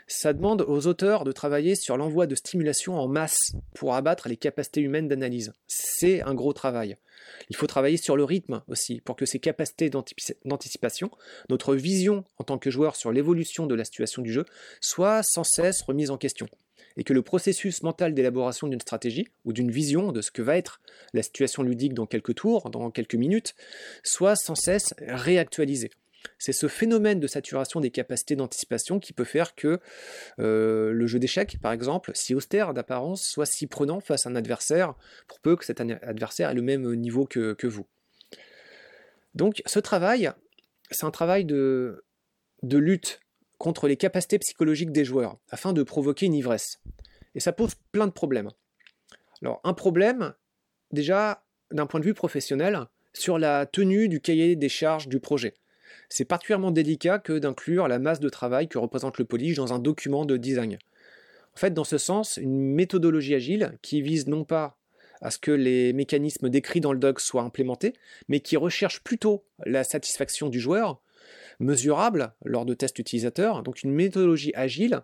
ça 0.08 0.32
demande 0.32 0.62
aux 0.62 0.88
auteurs 0.88 1.26
de 1.26 1.32
travailler 1.34 1.76
sur 1.76 1.98
l'envoi 1.98 2.26
de 2.26 2.34
stimulation 2.34 2.98
en 2.98 3.08
masse 3.08 3.52
pour 3.76 3.94
abattre 3.94 4.30
les 4.30 4.38
capacités 4.38 4.82
humaines 4.82 5.10
d'analyse. 5.10 5.52
C'est 5.68 6.22
un 6.22 6.34
gros 6.34 6.54
travail. 6.54 6.98
Il 7.50 7.56
faut 7.56 7.68
travailler 7.68 7.98
sur 7.98 8.16
le 8.16 8.24
rythme 8.24 8.64
aussi, 8.70 9.02
pour 9.02 9.18
que 9.18 9.26
ces 9.26 9.40
capacités 9.40 9.90
d'anticipation, 9.90 11.12
notre 11.50 11.76
vision 11.76 12.24
en 12.40 12.46
tant 12.46 12.58
que 12.58 12.72
joueur 12.72 12.96
sur 12.96 13.12
l'évolution 13.12 13.68
de 13.68 13.76
la 13.76 13.84
situation 13.84 14.22
du 14.22 14.32
jeu, 14.32 14.46
soient 14.80 15.22
sans 15.22 15.44
cesse 15.44 15.82
remises 15.82 16.12
en 16.12 16.18
question. 16.18 16.48
Et 16.98 17.04
que 17.04 17.14
le 17.14 17.22
processus 17.22 17.84
mental 17.84 18.14
d'élaboration 18.14 18.68
d'une 18.68 18.82
stratégie 18.82 19.28
ou 19.46 19.54
d'une 19.54 19.72
vision 19.72 20.12
de 20.12 20.22
ce 20.22 20.32
que 20.32 20.42
va 20.42 20.58
être 20.58 20.82
la 21.14 21.24
situation 21.24 21.64
ludique 21.64 21.94
dans 21.94 22.06
quelques 22.06 22.36
tours, 22.36 22.70
dans 22.70 22.92
quelques 22.92 23.16
minutes, 23.16 23.56
soit 24.04 24.36
sans 24.36 24.56
cesse 24.56 24.94
réactualisé. 25.00 25.92
C'est 26.38 26.54
ce 26.54 26.68
phénomène 26.68 27.20
de 27.20 27.28
saturation 27.28 27.82
des 27.82 27.92
capacités 27.92 28.36
d'anticipation 28.36 29.00
qui 29.00 29.14
peut 29.14 29.24
faire 29.24 29.56
que 29.56 29.80
euh, 30.40 30.92
le 30.92 31.08
jeu 31.08 31.20
d'échecs, 31.20 31.58
par 31.62 31.72
exemple, 31.72 32.12
si 32.14 32.36
austère 32.36 32.74
d'apparence, 32.74 33.24
soit 33.24 33.46
si 33.46 33.68
prenant 33.68 34.00
face 34.00 34.26
à 34.26 34.30
un 34.30 34.36
adversaire, 34.36 34.96
pour 35.28 35.40
peu 35.40 35.56
que 35.56 35.66
cet 35.66 35.82
adversaire 35.82 36.50
ait 36.50 36.56
le 36.56 36.62
même 36.62 36.94
niveau 36.96 37.26
que, 37.26 37.68
vous. 37.68 37.88
Donc 39.34 39.62
ce 39.66 39.80
travail, 39.80 40.32
c'est 40.90 41.06
un 41.06 41.12
travail 41.12 41.46
de, 41.46 42.04
de 42.64 42.78
lutte 42.78 43.22
contre 43.62 43.88
les 43.88 43.96
capacités 43.96 44.40
psychologiques 44.40 44.92
des 44.92 45.06
joueurs, 45.06 45.38
afin 45.50 45.72
de 45.72 45.84
provoquer 45.84 46.26
une 46.26 46.34
ivresse. 46.34 46.82
Et 47.36 47.40
ça 47.40 47.54
pose 47.54 47.76
plein 47.92 48.08
de 48.08 48.12
problèmes. 48.12 48.50
Alors 49.42 49.62
un 49.64 49.74
problème, 49.74 50.34
déjà 50.92 51.44
d'un 51.72 51.86
point 51.86 52.00
de 52.00 52.06
vue 52.06 52.14
professionnel, 52.14 52.88
sur 53.14 53.38
la 53.38 53.66
tenue 53.66 54.10
du 54.10 54.20
cahier 54.20 54.56
des 54.56 54.70
charges 54.70 55.08
du 55.08 55.20
projet 55.20 55.54
c'est 56.10 56.26
particulièrement 56.26 56.72
délicat 56.72 57.20
que 57.20 57.40
d'inclure 57.40 57.88
la 57.88 58.00
masse 58.00 58.20
de 58.20 58.30
travail 58.30 58.68
que 58.68 58.78
représente 58.78 59.18
le 59.18 59.26
polish 59.26 59.56
dans 59.56 59.74
un 59.74 59.80
document 59.80 60.26
de 60.26 60.36
design. 60.38 60.78
En 61.54 61.58
fait, 61.58 61.74
dans 61.74 61.86
ce 61.86 61.98
sens, 61.98 62.38
une 62.38 62.74
méthodologie 62.74 63.34
agile 63.36 63.78
qui 63.82 64.02
vise 64.02 64.28
non 64.28 64.44
pas 64.44 64.78
à 65.22 65.32
ce 65.32 65.38
que 65.38 65.52
les 65.52 65.94
mécanismes 65.94 66.50
décrits 66.50 66.82
dans 66.82 66.94
le 66.94 67.00
doc 67.00 67.20
soient 67.20 67.44
implémentés, 67.44 67.94
mais 68.28 68.40
qui 68.40 68.58
recherche 68.58 69.02
plutôt 69.02 69.46
la 69.66 69.84
satisfaction 69.84 70.50
du 70.50 70.60
joueur, 70.60 71.02
mesurable 71.62 72.34
lors 72.44 72.66
de 72.66 72.74
tests 72.74 73.00
utilisateurs. 73.00 73.64
Donc 73.64 73.84
une 73.84 73.92
méthodologie 73.92 74.52
agile, 74.56 75.02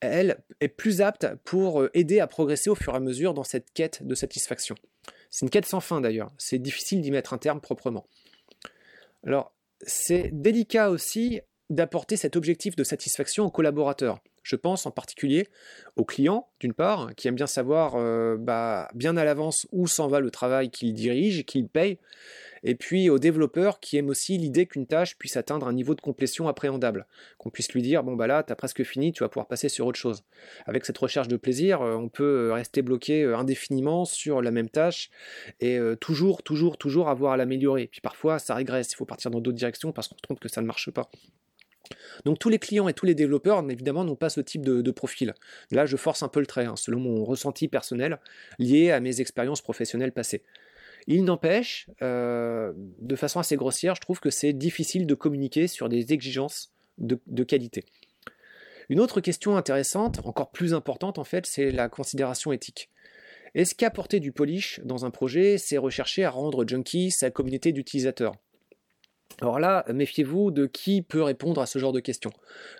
elle 0.00 0.42
est 0.60 0.68
plus 0.68 1.00
apte 1.00 1.26
pour 1.44 1.86
aider 1.94 2.20
à 2.20 2.26
progresser 2.26 2.70
au 2.70 2.74
fur 2.74 2.94
et 2.94 2.96
à 2.96 3.00
mesure 3.00 3.34
dans 3.34 3.44
cette 3.44 3.72
quête 3.72 4.06
de 4.06 4.14
satisfaction. 4.14 4.74
C'est 5.30 5.44
une 5.44 5.50
quête 5.50 5.66
sans 5.66 5.80
fin 5.80 6.00
d'ailleurs, 6.00 6.32
c'est 6.38 6.58
difficile 6.58 7.00
d'y 7.00 7.10
mettre 7.10 7.34
un 7.34 7.38
terme 7.38 7.60
proprement. 7.60 8.06
Alors, 9.26 9.52
c'est 9.82 10.30
délicat 10.32 10.90
aussi 10.90 11.40
d'apporter 11.68 12.16
cet 12.16 12.36
objectif 12.36 12.76
de 12.76 12.84
satisfaction 12.84 13.44
aux 13.44 13.50
collaborateurs. 13.50 14.20
Je 14.46 14.54
pense 14.54 14.86
en 14.86 14.92
particulier 14.92 15.48
aux 15.96 16.04
clients, 16.04 16.46
d'une 16.60 16.72
part, 16.72 17.12
qui 17.16 17.26
aiment 17.26 17.34
bien 17.34 17.48
savoir 17.48 17.94
euh, 17.96 18.36
bah, 18.38 18.88
bien 18.94 19.16
à 19.16 19.24
l'avance 19.24 19.66
où 19.72 19.88
s'en 19.88 20.06
va 20.06 20.20
le 20.20 20.30
travail 20.30 20.70
qu'ils 20.70 20.94
dirigent, 20.94 21.42
qu'ils 21.42 21.66
payent, 21.66 21.98
et 22.62 22.76
puis 22.76 23.10
aux 23.10 23.18
développeurs 23.18 23.80
qui 23.80 23.96
aiment 23.96 24.08
aussi 24.08 24.38
l'idée 24.38 24.66
qu'une 24.66 24.86
tâche 24.86 25.18
puisse 25.18 25.36
atteindre 25.36 25.66
un 25.66 25.72
niveau 25.72 25.96
de 25.96 26.00
complétion 26.00 26.46
appréhendable, 26.46 27.08
qu'on 27.38 27.50
puisse 27.50 27.72
lui 27.72 27.82
dire 27.82 28.04
bon 28.04 28.14
bah 28.14 28.28
là 28.28 28.44
t'as 28.44 28.54
presque 28.54 28.84
fini, 28.84 29.10
tu 29.10 29.24
vas 29.24 29.28
pouvoir 29.28 29.48
passer 29.48 29.68
sur 29.68 29.84
autre 29.84 29.98
chose. 29.98 30.22
Avec 30.66 30.84
cette 30.84 30.98
recherche 30.98 31.26
de 31.26 31.36
plaisir, 31.36 31.82
euh, 31.82 31.96
on 31.96 32.08
peut 32.08 32.50
euh, 32.50 32.52
rester 32.52 32.82
bloqué 32.82 33.24
indéfiniment 33.24 34.04
sur 34.04 34.42
la 34.42 34.52
même 34.52 34.68
tâche 34.68 35.10
et 35.58 35.80
toujours, 36.00 36.44
toujours, 36.44 36.78
toujours 36.78 37.08
avoir 37.08 37.32
à 37.32 37.36
l'améliorer. 37.36 37.88
Puis 37.88 38.00
parfois 38.00 38.38
ça 38.38 38.54
régresse, 38.54 38.92
il 38.92 38.94
faut 38.94 39.06
partir 39.06 39.32
dans 39.32 39.40
d'autres 39.40 39.58
directions 39.58 39.90
parce 39.90 40.06
qu'on 40.06 40.16
se 40.16 40.22
trompe 40.22 40.38
que 40.38 40.48
ça 40.48 40.62
ne 40.62 40.66
marche 40.68 40.92
pas. 40.92 41.10
Donc 42.24 42.38
tous 42.38 42.48
les 42.48 42.58
clients 42.58 42.88
et 42.88 42.92
tous 42.92 43.06
les 43.06 43.14
développeurs, 43.14 43.64
évidemment, 43.70 44.04
n'ont 44.04 44.16
pas 44.16 44.30
ce 44.30 44.40
type 44.40 44.64
de, 44.64 44.90
profil. 44.90 45.34
Là, 45.70 45.86
je 45.86 45.96
force 45.96 46.22
un 46.22 46.28
peu 46.28 46.40
le 46.40 46.46
trait, 46.46 46.64
hein, 46.64 46.76
selon 46.76 47.00
mon 47.00 47.24
ressenti 47.24 47.68
personnel, 47.68 48.18
lié 48.58 48.90
à 48.90 49.00
mes 49.00 49.20
expériences 49.20 49.60
professionnelles 49.60 50.12
passées. 50.12 50.42
Il 51.06 51.24
n'empêche, 51.24 51.88
euh, 52.02 52.72
de 52.76 53.14
façon 53.14 53.38
assez 53.38 53.56
grossière, 53.56 53.94
je 53.94 54.00
trouve 54.00 54.20
que 54.20 54.30
c'est 54.30 54.52
difficile 54.52 55.06
de 55.06 55.14
communiquer 55.14 55.68
sur 55.68 55.88
des 55.88 56.12
exigences 56.12 56.72
de, 56.98 57.44
qualité. 57.44 57.84
Une 58.88 59.00
autre 59.00 59.20
question 59.20 59.56
intéressante, 59.56 60.20
encore 60.24 60.50
plus 60.50 60.74
importante 60.74 61.18
en 61.18 61.24
fait, 61.24 61.46
c'est 61.46 61.70
la 61.70 61.88
considération 61.88 62.52
éthique. 62.52 62.90
Est-ce 63.54 63.74
qu'apporter 63.74 64.20
du 64.20 64.32
polish 64.32 64.80
dans 64.84 65.04
un 65.04 65.10
projet, 65.10 65.58
c'est 65.58 65.78
rechercher 65.78 66.24
à 66.24 66.30
rendre 66.30 66.66
junkie 66.66 67.10
sa 67.10 67.30
communauté 67.30 67.72
d'utilisateurs? 67.72 68.34
Alors 69.42 69.58
là, 69.60 69.84
méfiez-vous 69.92 70.50
de 70.50 70.66
qui 70.66 71.02
peut 71.02 71.22
répondre 71.22 71.60
à 71.60 71.66
ce 71.66 71.78
genre 71.78 71.92
de 71.92 72.00
questions. 72.00 72.32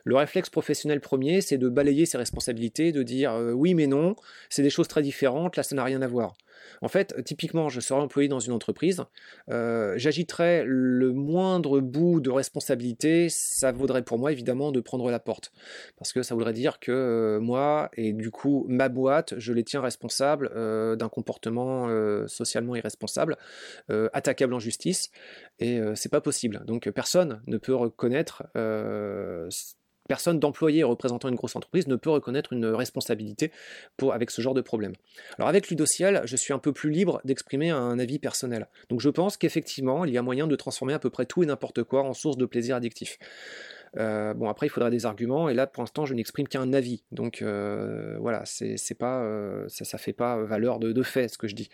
Le 0.04 0.16
réflexe 0.16 0.48
professionnel 0.48 1.00
premier, 1.00 1.42
c'est 1.42 1.58
de 1.58 1.68
balayer 1.68 2.06
ses 2.06 2.16
responsabilités, 2.16 2.92
de 2.92 3.02
dire 3.02 3.32
euh, 3.32 3.52
oui 3.52 3.74
mais 3.74 3.86
non, 3.86 4.16
c'est 4.48 4.62
des 4.62 4.70
choses 4.70 4.88
très 4.88 5.02
différentes, 5.02 5.56
là 5.56 5.62
ça 5.62 5.74
n'a 5.74 5.84
rien 5.84 6.00
à 6.00 6.06
voir. 6.06 6.34
En 6.82 6.88
fait, 6.88 7.22
typiquement, 7.24 7.68
je 7.68 7.80
serais 7.80 8.00
employé 8.00 8.28
dans 8.28 8.40
une 8.40 8.52
entreprise, 8.52 9.02
euh, 9.50 9.94
j'agiterais 9.96 10.64
le 10.66 11.12
moindre 11.12 11.80
bout 11.80 12.20
de 12.20 12.30
responsabilité, 12.30 13.28
ça 13.30 13.72
vaudrait 13.72 14.02
pour 14.02 14.18
moi 14.18 14.32
évidemment 14.32 14.72
de 14.72 14.80
prendre 14.80 15.10
la 15.10 15.18
porte. 15.18 15.52
Parce 15.96 16.12
que 16.12 16.22
ça 16.22 16.34
voudrait 16.34 16.52
dire 16.52 16.78
que 16.78 16.92
euh, 16.92 17.40
moi, 17.40 17.90
et 17.96 18.12
du 18.12 18.30
coup 18.30 18.66
ma 18.68 18.88
boîte, 18.88 19.34
je 19.38 19.52
les 19.52 19.64
tiens 19.64 19.80
responsables 19.80 20.50
euh, 20.54 20.96
d'un 20.96 21.08
comportement 21.08 21.86
socialement 22.26 22.76
irresponsable, 22.76 23.36
attaquable 24.12 24.54
en 24.54 24.58
justice, 24.58 25.10
et 25.58 25.80
c'est 25.94 26.10
pas 26.10 26.20
possible. 26.20 26.62
Donc 26.66 26.88
personne 26.90 27.42
ne 27.46 27.58
peut 27.58 27.74
reconnaître 27.74 28.44
personne 30.06 30.38
d'employé 30.38 30.82
représentant 30.82 31.28
une 31.28 31.34
grosse 31.34 31.56
entreprise 31.56 31.86
ne 31.88 31.96
peut 31.96 32.10
reconnaître 32.10 32.52
une 32.52 32.66
responsabilité 32.66 33.50
pour, 33.96 34.12
avec 34.12 34.30
ce 34.30 34.42
genre 34.42 34.54
de 34.54 34.60
problème. 34.60 34.92
Alors 35.38 35.48
avec 35.48 35.68
Ludociel, 35.68 36.22
je 36.24 36.36
suis 36.36 36.52
un 36.52 36.58
peu 36.58 36.72
plus 36.72 36.90
libre 36.90 37.20
d'exprimer 37.24 37.70
un 37.70 37.98
avis 37.98 38.18
personnel. 38.18 38.68
Donc 38.88 39.00
je 39.00 39.10
pense 39.10 39.36
qu'effectivement, 39.36 40.04
il 40.04 40.12
y 40.12 40.18
a 40.18 40.22
moyen 40.22 40.46
de 40.46 40.56
transformer 40.56 40.94
à 40.94 40.98
peu 40.98 41.10
près 41.10 41.26
tout 41.26 41.42
et 41.42 41.46
n'importe 41.46 41.82
quoi 41.82 42.02
en 42.02 42.14
source 42.14 42.36
de 42.36 42.46
plaisir 42.46 42.76
addictif. 42.76 43.18
Euh, 43.98 44.34
bon, 44.34 44.48
après, 44.48 44.66
il 44.66 44.70
faudrait 44.70 44.90
des 44.90 45.06
arguments, 45.06 45.48
et 45.48 45.54
là, 45.54 45.66
pour 45.66 45.82
l'instant, 45.82 46.04
je 46.04 46.14
n'exprime 46.14 46.48
qu'un 46.48 46.72
avis. 46.72 47.02
Donc, 47.12 47.40
euh, 47.40 48.16
voilà, 48.20 48.42
c'est 48.44 48.98
pas, 48.98 49.26
ça, 49.68 49.84
ça 49.84 49.98
fait 49.98 50.12
pas 50.12 50.42
valeur 50.42 50.78
de, 50.78 51.02
fait, 51.02 51.28
ce 51.28 51.38
que 51.38 51.48
je 51.48 51.54
dis. 51.54 51.70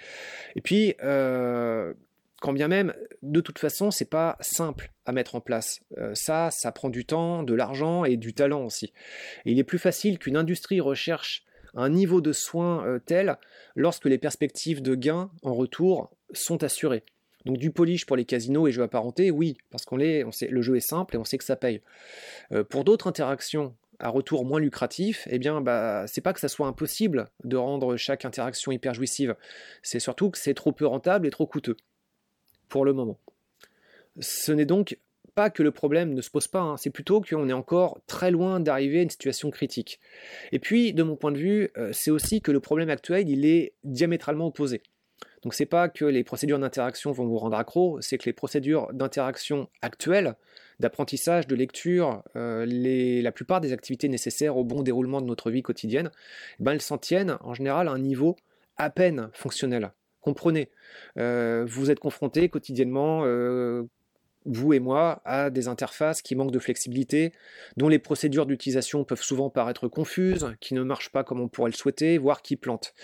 Et 0.54 0.60
puis, 0.60 0.94
quand 1.00 2.52
bien 2.52 2.68
même, 2.68 2.92
de 3.22 3.40
toute 3.40 3.58
façon, 3.58 3.90
c'est 3.90 4.08
pas 4.08 4.36
simple 4.40 4.92
à 5.06 5.12
mettre 5.12 5.34
en 5.34 5.40
place. 5.40 5.80
ça, 6.14 6.50
ça 6.50 6.72
prend 6.72 6.90
du 6.90 7.04
temps, 7.04 7.42
de 7.42 7.54
l'argent 7.54 8.04
et 8.04 8.16
du 8.16 8.34
talent 8.34 8.64
aussi. 8.64 8.92
Il 9.44 9.58
est 9.58 9.64
plus 9.64 9.78
facile 9.78 10.18
qu'une 10.18 10.36
industrie 10.36 10.80
recherche 10.80 11.44
un 11.74 11.88
niveau 11.88 12.20
de 12.20 12.32
soins 12.32 13.00
tel 13.06 13.38
lorsque 13.76 14.06
les 14.06 14.18
perspectives 14.18 14.82
de 14.82 14.94
gains 14.94 15.30
en 15.42 15.54
retour 15.54 16.10
sont 16.32 16.62
assurées. 16.62 17.04
Donc 17.44 17.58
du 17.58 17.70
polish 17.70 18.06
pour 18.06 18.16
les 18.16 18.24
casinos 18.24 18.68
et 18.68 18.72
jeux 18.72 18.82
apparentés, 18.82 19.30
oui, 19.30 19.56
parce 19.70 19.84
qu'on 19.84 20.00
on 20.00 20.32
sait, 20.32 20.48
le 20.48 20.62
jeu 20.62 20.76
est 20.76 20.80
simple 20.80 21.16
et 21.16 21.18
on 21.18 21.24
sait 21.24 21.38
que 21.38 21.44
ça 21.44 21.56
paye. 21.56 21.80
Euh, 22.52 22.64
pour 22.64 22.84
d'autres 22.84 23.08
interactions 23.08 23.74
à 23.98 24.08
retour 24.08 24.44
moins 24.44 24.60
lucratif, 24.60 25.26
eh 25.30 25.38
bien, 25.38 25.60
bah, 25.60 26.06
c'est 26.06 26.20
pas 26.20 26.32
que 26.32 26.40
ça 26.40 26.48
soit 26.48 26.66
impossible 26.66 27.30
de 27.44 27.56
rendre 27.56 27.96
chaque 27.96 28.24
interaction 28.24 28.72
hyper 28.72 28.94
jouissive. 28.94 29.36
C'est 29.82 30.00
surtout 30.00 30.30
que 30.30 30.38
c'est 30.38 30.54
trop 30.54 30.72
peu 30.72 30.86
rentable 30.86 31.26
et 31.26 31.30
trop 31.30 31.46
coûteux. 31.46 31.76
Pour 32.72 32.86
le 32.86 32.94
moment. 32.94 33.18
Ce 34.18 34.50
n'est 34.50 34.64
donc 34.64 34.96
pas 35.34 35.50
que 35.50 35.62
le 35.62 35.72
problème 35.72 36.14
ne 36.14 36.22
se 36.22 36.30
pose 36.30 36.48
pas, 36.48 36.60
hein, 36.60 36.78
c'est 36.78 36.88
plutôt 36.88 37.20
qu'on 37.20 37.50
est 37.50 37.52
encore 37.52 38.00
très 38.06 38.30
loin 38.30 38.60
d'arriver 38.60 39.00
à 39.00 39.02
une 39.02 39.10
situation 39.10 39.50
critique. 39.50 40.00
Et 40.52 40.58
puis, 40.58 40.94
de 40.94 41.02
mon 41.02 41.14
point 41.14 41.32
de 41.32 41.36
vue, 41.36 41.68
euh, 41.76 41.90
c'est 41.92 42.10
aussi 42.10 42.40
que 42.40 42.50
le 42.50 42.60
problème 42.60 42.88
actuel, 42.88 43.28
il 43.28 43.44
est 43.44 43.74
diamétralement 43.84 44.46
opposé. 44.46 44.80
Donc 45.42 45.52
c'est 45.52 45.66
pas 45.66 45.90
que 45.90 46.06
les 46.06 46.24
procédures 46.24 46.58
d'interaction 46.58 47.12
vont 47.12 47.26
vous 47.26 47.36
rendre 47.36 47.58
accro, 47.58 48.00
c'est 48.00 48.16
que 48.16 48.24
les 48.24 48.32
procédures 48.32 48.90
d'interaction 48.94 49.68
actuelles, 49.82 50.34
d'apprentissage, 50.80 51.46
de 51.46 51.54
lecture, 51.54 52.22
euh, 52.36 52.64
la 52.66 53.32
plupart 53.32 53.60
des 53.60 53.74
activités 53.74 54.08
nécessaires 54.08 54.56
au 54.56 54.64
bon 54.64 54.82
déroulement 54.82 55.20
de 55.20 55.26
notre 55.26 55.50
vie 55.50 55.62
quotidienne, 55.62 56.10
eh 56.58 56.62
ben 56.62 56.72
elles 56.72 56.80
s'en 56.80 56.96
tiennent 56.96 57.36
en 57.42 57.52
général 57.52 57.88
à 57.88 57.90
un 57.90 57.98
niveau 57.98 58.34
à 58.78 58.88
peine 58.88 59.28
fonctionnel. 59.34 59.92
Comprenez, 60.22 60.70
euh, 61.18 61.66
vous 61.68 61.90
êtes 61.90 62.00
confronté 62.00 62.48
quotidiennement 62.48 63.22
euh, 63.24 63.82
vous 64.44 64.72
et 64.72 64.80
moi, 64.80 65.20
à 65.24 65.50
des 65.50 65.68
interfaces 65.68 66.22
qui 66.22 66.34
manquent 66.34 66.50
de 66.50 66.58
flexibilité, 66.58 67.32
dont 67.76 67.88
les 67.88 67.98
procédures 67.98 68.46
d'utilisation 68.46 69.04
peuvent 69.04 69.22
souvent 69.22 69.50
paraître 69.50 69.88
confuses, 69.88 70.54
qui 70.60 70.74
ne 70.74 70.82
marchent 70.82 71.10
pas 71.10 71.24
comme 71.24 71.40
on 71.40 71.48
pourrait 71.48 71.70
le 71.70 71.76
souhaiter, 71.76 72.18
voire 72.18 72.42
qui 72.42 72.56
plantent. 72.56 72.94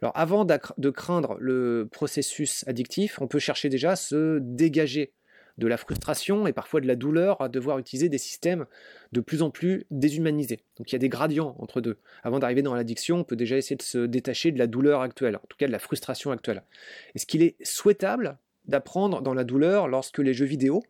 Alors 0.00 0.12
avant 0.16 0.44
de 0.44 0.90
craindre 0.90 1.36
le 1.38 1.88
processus 1.90 2.64
addictif, 2.66 3.20
on 3.20 3.26
peut 3.26 3.38
chercher 3.38 3.68
déjà 3.68 3.92
à 3.92 3.96
se 3.96 4.38
dégager 4.40 5.12
de 5.58 5.66
la 5.66 5.76
frustration 5.76 6.46
et 6.46 6.52
parfois 6.52 6.80
de 6.80 6.86
la 6.86 6.96
douleur 6.96 7.40
à 7.40 7.48
devoir 7.48 7.78
utiliser 7.78 8.08
des 8.08 8.18
systèmes 8.18 8.66
de 9.12 9.20
plus 9.20 9.42
en 9.42 9.50
plus 9.50 9.84
déshumanisés. 9.90 10.60
Donc 10.76 10.90
il 10.90 10.94
y 10.94 10.96
a 10.96 10.98
des 10.98 11.08
gradients 11.08 11.56
entre 11.58 11.80
deux. 11.80 11.98
Avant 12.22 12.38
d'arriver 12.38 12.62
dans 12.62 12.74
l'addiction, 12.74 13.18
on 13.18 13.24
peut 13.24 13.36
déjà 13.36 13.56
essayer 13.56 13.76
de 13.76 13.82
se 13.82 14.06
détacher 14.06 14.52
de 14.52 14.58
la 14.58 14.66
douleur 14.66 15.00
actuelle, 15.00 15.36
en 15.36 15.46
tout 15.48 15.56
cas 15.56 15.66
de 15.66 15.72
la 15.72 15.78
frustration 15.78 16.30
actuelle. 16.30 16.62
Est-ce 17.14 17.26
qu'il 17.26 17.42
est 17.42 17.56
souhaitable 17.64 18.38
d'apprendre 18.66 19.22
dans 19.22 19.34
la 19.34 19.44
douleur 19.44 19.88
lorsque 19.88 20.18
les 20.18 20.34
jeux 20.34 20.46
vidéo, 20.46 20.82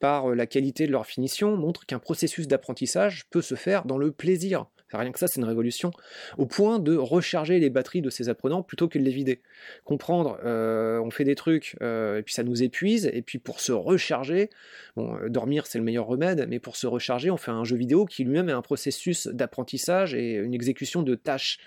par 0.00 0.30
euh, 0.30 0.34
la 0.34 0.46
qualité 0.46 0.86
de 0.86 0.92
leur 0.92 1.06
finition, 1.06 1.56
montrent 1.56 1.86
qu'un 1.86 1.98
processus 1.98 2.48
d'apprentissage 2.48 3.26
peut 3.30 3.42
se 3.42 3.54
faire 3.54 3.84
dans 3.84 3.98
le 3.98 4.10
plaisir? 4.10 4.66
Rien 4.92 5.12
que 5.12 5.18
ça, 5.18 5.26
c'est 5.26 5.40
une 5.40 5.46
révolution. 5.46 5.90
Au 6.38 6.46
point 6.46 6.78
de 6.78 6.96
recharger 6.96 7.58
les 7.58 7.70
batteries 7.70 8.02
de 8.02 8.10
ces 8.10 8.28
apprenants 8.28 8.62
plutôt 8.62 8.88
que 8.88 8.98
de 8.98 9.04
les 9.04 9.10
vider. 9.10 9.40
Comprendre, 9.84 10.38
euh, 10.44 11.00
on 11.00 11.10
fait 11.10 11.24
des 11.24 11.34
trucs, 11.34 11.76
euh, 11.82 12.18
et 12.18 12.22
puis 12.22 12.34
ça 12.34 12.42
nous 12.42 12.62
épuise, 12.62 13.10
et 13.12 13.22
puis 13.22 13.38
pour 13.38 13.60
se 13.60 13.72
recharger, 13.72 14.50
bon, 14.96 15.16
euh, 15.16 15.28
dormir 15.28 15.66
c'est 15.66 15.78
le 15.78 15.84
meilleur 15.84 16.06
remède, 16.06 16.46
mais 16.48 16.58
pour 16.58 16.76
se 16.76 16.86
recharger, 16.86 17.30
on 17.30 17.36
fait 17.36 17.50
un 17.50 17.64
jeu 17.64 17.76
vidéo 17.76 18.04
qui 18.04 18.24
lui-même 18.24 18.48
est 18.48 18.52
un 18.52 18.62
processus 18.62 19.26
d'apprentissage 19.28 20.14
et 20.14 20.34
une 20.34 20.54
exécution 20.54 21.02
de 21.02 21.14
tâches. 21.14 21.58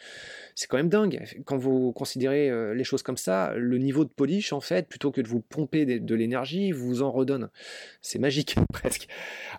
C'est 0.55 0.67
quand 0.67 0.77
même 0.77 0.89
dingue. 0.89 1.23
Quand 1.45 1.57
vous 1.57 1.91
considérez 1.91 2.73
les 2.75 2.83
choses 2.83 3.03
comme 3.03 3.17
ça, 3.17 3.53
le 3.55 3.77
niveau 3.77 4.05
de 4.05 4.09
polish, 4.09 4.53
en 4.53 4.61
fait, 4.61 4.87
plutôt 4.87 5.11
que 5.11 5.21
de 5.21 5.27
vous 5.27 5.41
pomper 5.41 5.85
de, 5.85 5.97
de 5.97 6.15
l'énergie, 6.15 6.71
vous 6.71 7.01
en 7.01 7.11
redonne. 7.11 7.49
C'est 8.01 8.19
magique, 8.19 8.55
presque. 8.73 9.07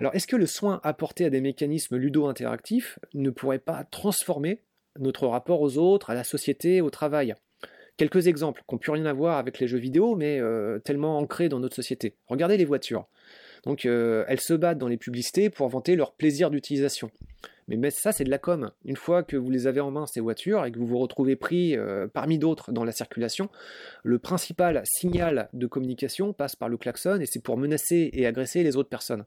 Alors, 0.00 0.14
est-ce 0.14 0.26
que 0.26 0.36
le 0.36 0.46
soin 0.46 0.80
apporté 0.82 1.24
à 1.24 1.30
des 1.30 1.40
mécanismes 1.40 1.96
ludo-interactifs 1.96 2.98
ne 3.14 3.30
pourrait 3.30 3.58
pas 3.58 3.84
transformer 3.84 4.60
notre 4.98 5.26
rapport 5.26 5.60
aux 5.60 5.78
autres, 5.78 6.10
à 6.10 6.14
la 6.14 6.24
société, 6.24 6.80
au 6.80 6.90
travail? 6.90 7.34
Quelques 7.96 8.26
exemples 8.26 8.62
qui 8.68 8.74
n'ont 8.74 8.78
plus 8.78 8.90
rien 8.90 9.06
à 9.06 9.12
voir 9.12 9.38
avec 9.38 9.60
les 9.60 9.68
jeux 9.68 9.78
vidéo, 9.78 10.16
mais 10.16 10.40
euh, 10.40 10.80
tellement 10.80 11.18
ancrés 11.18 11.48
dans 11.48 11.60
notre 11.60 11.76
société. 11.76 12.16
Regardez 12.26 12.56
les 12.56 12.64
voitures. 12.64 13.06
Donc 13.64 13.86
euh, 13.86 14.24
elles 14.26 14.40
se 14.40 14.52
battent 14.52 14.78
dans 14.78 14.88
les 14.88 14.96
publicités 14.96 15.48
pour 15.48 15.68
vanter 15.68 15.94
leur 15.94 16.12
plaisir 16.12 16.50
d'utilisation. 16.50 17.10
Mais, 17.66 17.90
ça, 17.90 18.12
c'est 18.12 18.24
de 18.24 18.30
la 18.30 18.36
com. 18.36 18.72
Une 18.84 18.96
fois 18.96 19.22
que 19.22 19.38
vous 19.38 19.50
les 19.50 19.66
avez 19.66 19.80
en 19.80 19.90
main, 19.90 20.04
ces 20.04 20.20
voitures, 20.20 20.66
et 20.66 20.70
que 20.70 20.78
vous 20.78 20.86
vous 20.86 20.98
retrouvez 20.98 21.34
pris 21.34 21.74
euh, 21.74 22.06
parmi 22.06 22.38
d'autres 22.38 22.72
dans 22.72 22.84
la 22.84 22.92
circulation, 22.92 23.48
le 24.02 24.18
principal 24.18 24.82
signal 24.84 25.48
de 25.54 25.66
communication 25.66 26.34
passe 26.34 26.56
par 26.56 26.68
le 26.68 26.76
klaxon, 26.76 27.20
et 27.22 27.26
c'est 27.26 27.42
pour 27.42 27.56
menacer 27.56 28.10
et 28.12 28.26
agresser 28.26 28.64
les 28.64 28.76
autres 28.76 28.90
personnes. 28.90 29.24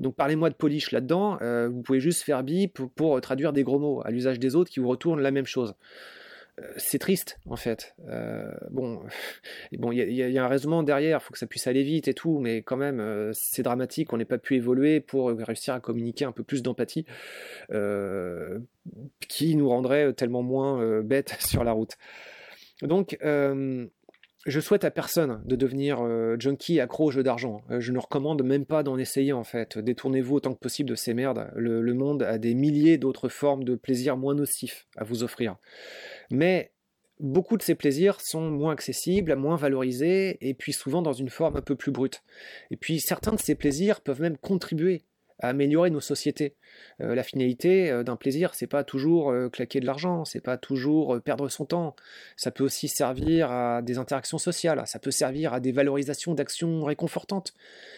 Donc 0.00 0.16
parlez-moi 0.16 0.50
de 0.50 0.56
polish 0.56 0.90
là-dedans, 0.90 1.38
vous 1.68 1.82
pouvez 1.82 2.00
juste 2.00 2.22
faire 2.22 2.42
bip 2.42 2.80
pour 2.96 3.20
traduire 3.20 3.52
des 3.52 3.62
gros 3.62 3.78
mots 3.78 4.02
à 4.04 4.10
l'usage 4.10 4.40
des 4.40 4.56
autres 4.56 4.72
qui 4.72 4.80
vous 4.80 4.88
retournent 4.88 5.20
la 5.20 5.30
même 5.30 5.46
chose. 5.46 5.76
Euh, 6.58 6.72
c'est 6.76 6.98
triste 6.98 7.38
en 7.48 7.56
fait. 7.56 7.94
Euh, 8.08 8.50
bon, 8.70 9.00
bon, 9.72 9.92
il 9.92 10.12
y, 10.12 10.38
a 10.38 10.44
un 10.44 10.48
raisonnement 10.48 10.82
derrière, 10.82 11.18
il 11.20 11.24
faut 11.24 11.32
que 11.32 11.38
ça 11.38 11.46
puisse 11.46 11.66
aller 11.66 11.82
vite 11.82 12.08
et 12.08 12.14
tout, 12.14 12.38
mais 12.38 12.62
quand 12.62 12.76
même, 12.76 13.00
euh, 13.00 13.30
c'est 13.34 13.62
dramatique. 13.62 14.12
On 14.12 14.16
n'ait 14.16 14.24
pas 14.24 14.38
pu 14.38 14.56
évoluer 14.56 15.00
pour 15.00 15.28
réussir 15.28 15.74
à 15.74 15.80
communiquer 15.80 16.24
un 16.24 16.32
peu 16.32 16.42
plus 16.42 16.62
d'empathie, 16.62 17.04
qui 19.28 19.56
nous 19.56 19.68
rendrait 19.68 20.12
tellement 20.14 20.42
moins 20.42 21.02
bêtes 21.02 21.36
sur 21.40 21.64
la 21.64 21.72
route. 21.72 21.96
Donc, 22.82 23.18
je 23.22 24.60
souhaite 24.60 24.84
à 24.84 24.90
personne 24.90 25.42
de 25.44 25.56
devenir 25.56 25.98
junkie 26.38 26.80
accro 26.80 27.06
aux 27.06 27.10
jeux 27.10 27.22
d'argent. 27.22 27.62
je 27.70 27.92
ne 27.92 27.98
recommande 27.98 28.42
même 28.42 28.64
pas 28.64 28.82
d'en 28.82 28.96
essayer 28.96 29.32
en 29.32 29.44
fait. 29.44 29.78
Détournez-vous 29.78 30.36
autant 30.36 30.54
que 30.54 30.60
possible 30.60 30.88
de 30.88 30.94
ces 30.94 31.12
merdes. 31.12 31.50
le 31.54 31.92
monde 31.92 32.22
a 32.22 32.38
des 32.38 32.54
milliers 32.54 32.98
d'autres 32.98 33.28
formes 33.28 33.64
de 33.64 33.74
plaisir 33.74 34.16
moins 34.16 34.34
nocifs 34.34 34.86
à 34.96 35.04
vous 35.04 35.22
offrir. 35.22 35.56
Mais 36.30 36.72
beaucoup 37.20 37.56
de 37.56 37.62
ces 37.62 37.74
plaisirs 37.74 38.20
sont 38.20 38.50
moins 38.50 38.72
accessibles, 38.72 39.34
moins 39.36 39.56
valorisés, 39.56 40.38
et 40.40 40.54
puis 40.54 40.72
souvent 40.72 41.02
dans 41.02 41.12
une 41.12 41.30
forme 41.30 41.56
un 41.56 41.62
peu 41.62 41.76
plus 41.76 41.92
brute. 41.92 42.22
Et 42.70 42.76
puis 42.76 43.00
certains 43.00 43.32
de 43.32 43.40
ces 43.40 43.54
plaisirs 43.54 44.00
peuvent 44.00 44.20
même 44.20 44.38
contribuer 44.38 45.04
améliorer 45.40 45.90
nos 45.90 46.00
sociétés. 46.00 46.54
Euh, 47.00 47.14
la 47.14 47.22
finalité 47.22 47.90
euh, 47.90 48.02
d'un 48.02 48.16
plaisir, 48.16 48.54
c'est 48.54 48.66
pas 48.66 48.84
toujours 48.84 49.30
euh, 49.30 49.48
claquer 49.48 49.80
de 49.80 49.86
l'argent, 49.86 50.24
c'est 50.24 50.40
pas 50.40 50.56
toujours 50.56 51.20
perdre 51.22 51.48
son 51.48 51.64
temps. 51.64 51.94
Ça 52.36 52.50
peut 52.50 52.64
aussi 52.64 52.88
servir 52.88 53.50
à 53.50 53.82
des 53.82 53.98
interactions 53.98 54.38
sociales, 54.38 54.82
ça 54.86 54.98
peut 54.98 55.10
servir 55.10 55.52
à 55.52 55.60
des 55.60 55.72
valorisations 55.72 56.34
d'actions 56.34 56.84
réconfortantes, 56.84 57.54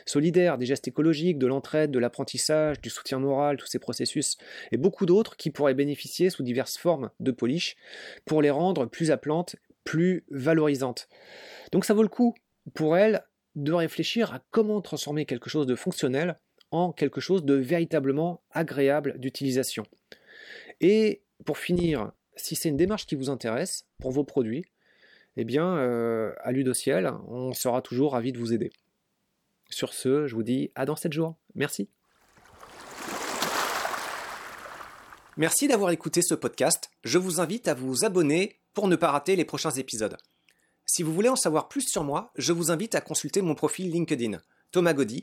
solidaires, 0.06 0.58
des 0.58 0.66
gestes 0.66 0.88
écologiques, 0.88 1.38
de 1.38 1.46
l'entraide, 1.46 1.90
de 1.90 1.98
l'apprentissage, 1.98 2.80
du 2.80 2.90
soutien 2.90 3.18
moral, 3.18 3.56
tous 3.56 3.66
ces 3.66 3.78
processus, 3.78 4.36
et 4.72 4.76
beaucoup 4.76 5.06
d'autres 5.06 5.36
qui 5.36 5.50
pourraient 5.50 5.74
bénéficier 5.74 6.30
sous 6.30 6.42
diverses 6.42 6.76
formes 6.76 7.10
de 7.20 7.30
polish 7.30 7.76
pour 8.24 8.42
les 8.42 8.50
rendre 8.50 8.86
plus 8.86 9.10
appelantes, 9.10 9.56
plus 9.84 10.24
valorisantes. 10.30 11.08
Donc 11.72 11.84
ça 11.84 11.94
vaut 11.94 12.02
le 12.02 12.08
coup 12.08 12.34
pour 12.74 12.96
elles 12.96 13.22
de 13.56 13.72
réfléchir 13.72 14.32
à 14.32 14.40
comment 14.50 14.80
transformer 14.80 15.26
quelque 15.26 15.50
chose 15.50 15.66
de 15.66 15.74
fonctionnel 15.74 16.38
en 16.70 16.92
quelque 16.92 17.20
chose 17.20 17.44
de 17.44 17.54
véritablement 17.54 18.42
agréable 18.50 19.18
d'utilisation. 19.18 19.84
Et 20.80 21.22
pour 21.44 21.58
finir, 21.58 22.12
si 22.36 22.56
c'est 22.56 22.68
une 22.68 22.76
démarche 22.76 23.06
qui 23.06 23.14
vous 23.14 23.30
intéresse 23.30 23.86
pour 23.98 24.12
vos 24.12 24.24
produits, 24.24 24.64
eh 25.36 25.44
bien, 25.44 25.76
euh, 25.76 26.32
à 26.42 26.52
Ludociel, 26.52 27.12
on 27.28 27.52
sera 27.52 27.82
toujours 27.82 28.12
ravi 28.12 28.32
de 28.32 28.38
vous 28.38 28.52
aider. 28.52 28.70
Sur 29.68 29.94
ce, 29.94 30.26
je 30.26 30.34
vous 30.34 30.42
dis 30.42 30.70
à 30.74 30.84
dans 30.84 30.96
7 30.96 31.12
jours. 31.12 31.36
Merci. 31.54 31.88
Merci 35.36 35.68
d'avoir 35.68 35.90
écouté 35.90 36.22
ce 36.22 36.34
podcast. 36.34 36.90
Je 37.04 37.18
vous 37.18 37.40
invite 37.40 37.68
à 37.68 37.74
vous 37.74 38.04
abonner 38.04 38.60
pour 38.74 38.88
ne 38.88 38.96
pas 38.96 39.10
rater 39.10 39.36
les 39.36 39.44
prochains 39.44 39.70
épisodes. 39.70 40.16
Si 40.86 41.02
vous 41.02 41.14
voulez 41.14 41.28
en 41.28 41.36
savoir 41.36 41.68
plus 41.68 41.88
sur 41.88 42.02
moi, 42.02 42.32
je 42.36 42.52
vous 42.52 42.70
invite 42.70 42.94
à 42.96 43.00
consulter 43.00 43.42
mon 43.42 43.54
profil 43.54 43.90
LinkedIn, 43.90 44.38
Thomas 44.72 44.92
Gaudy, 44.92 45.22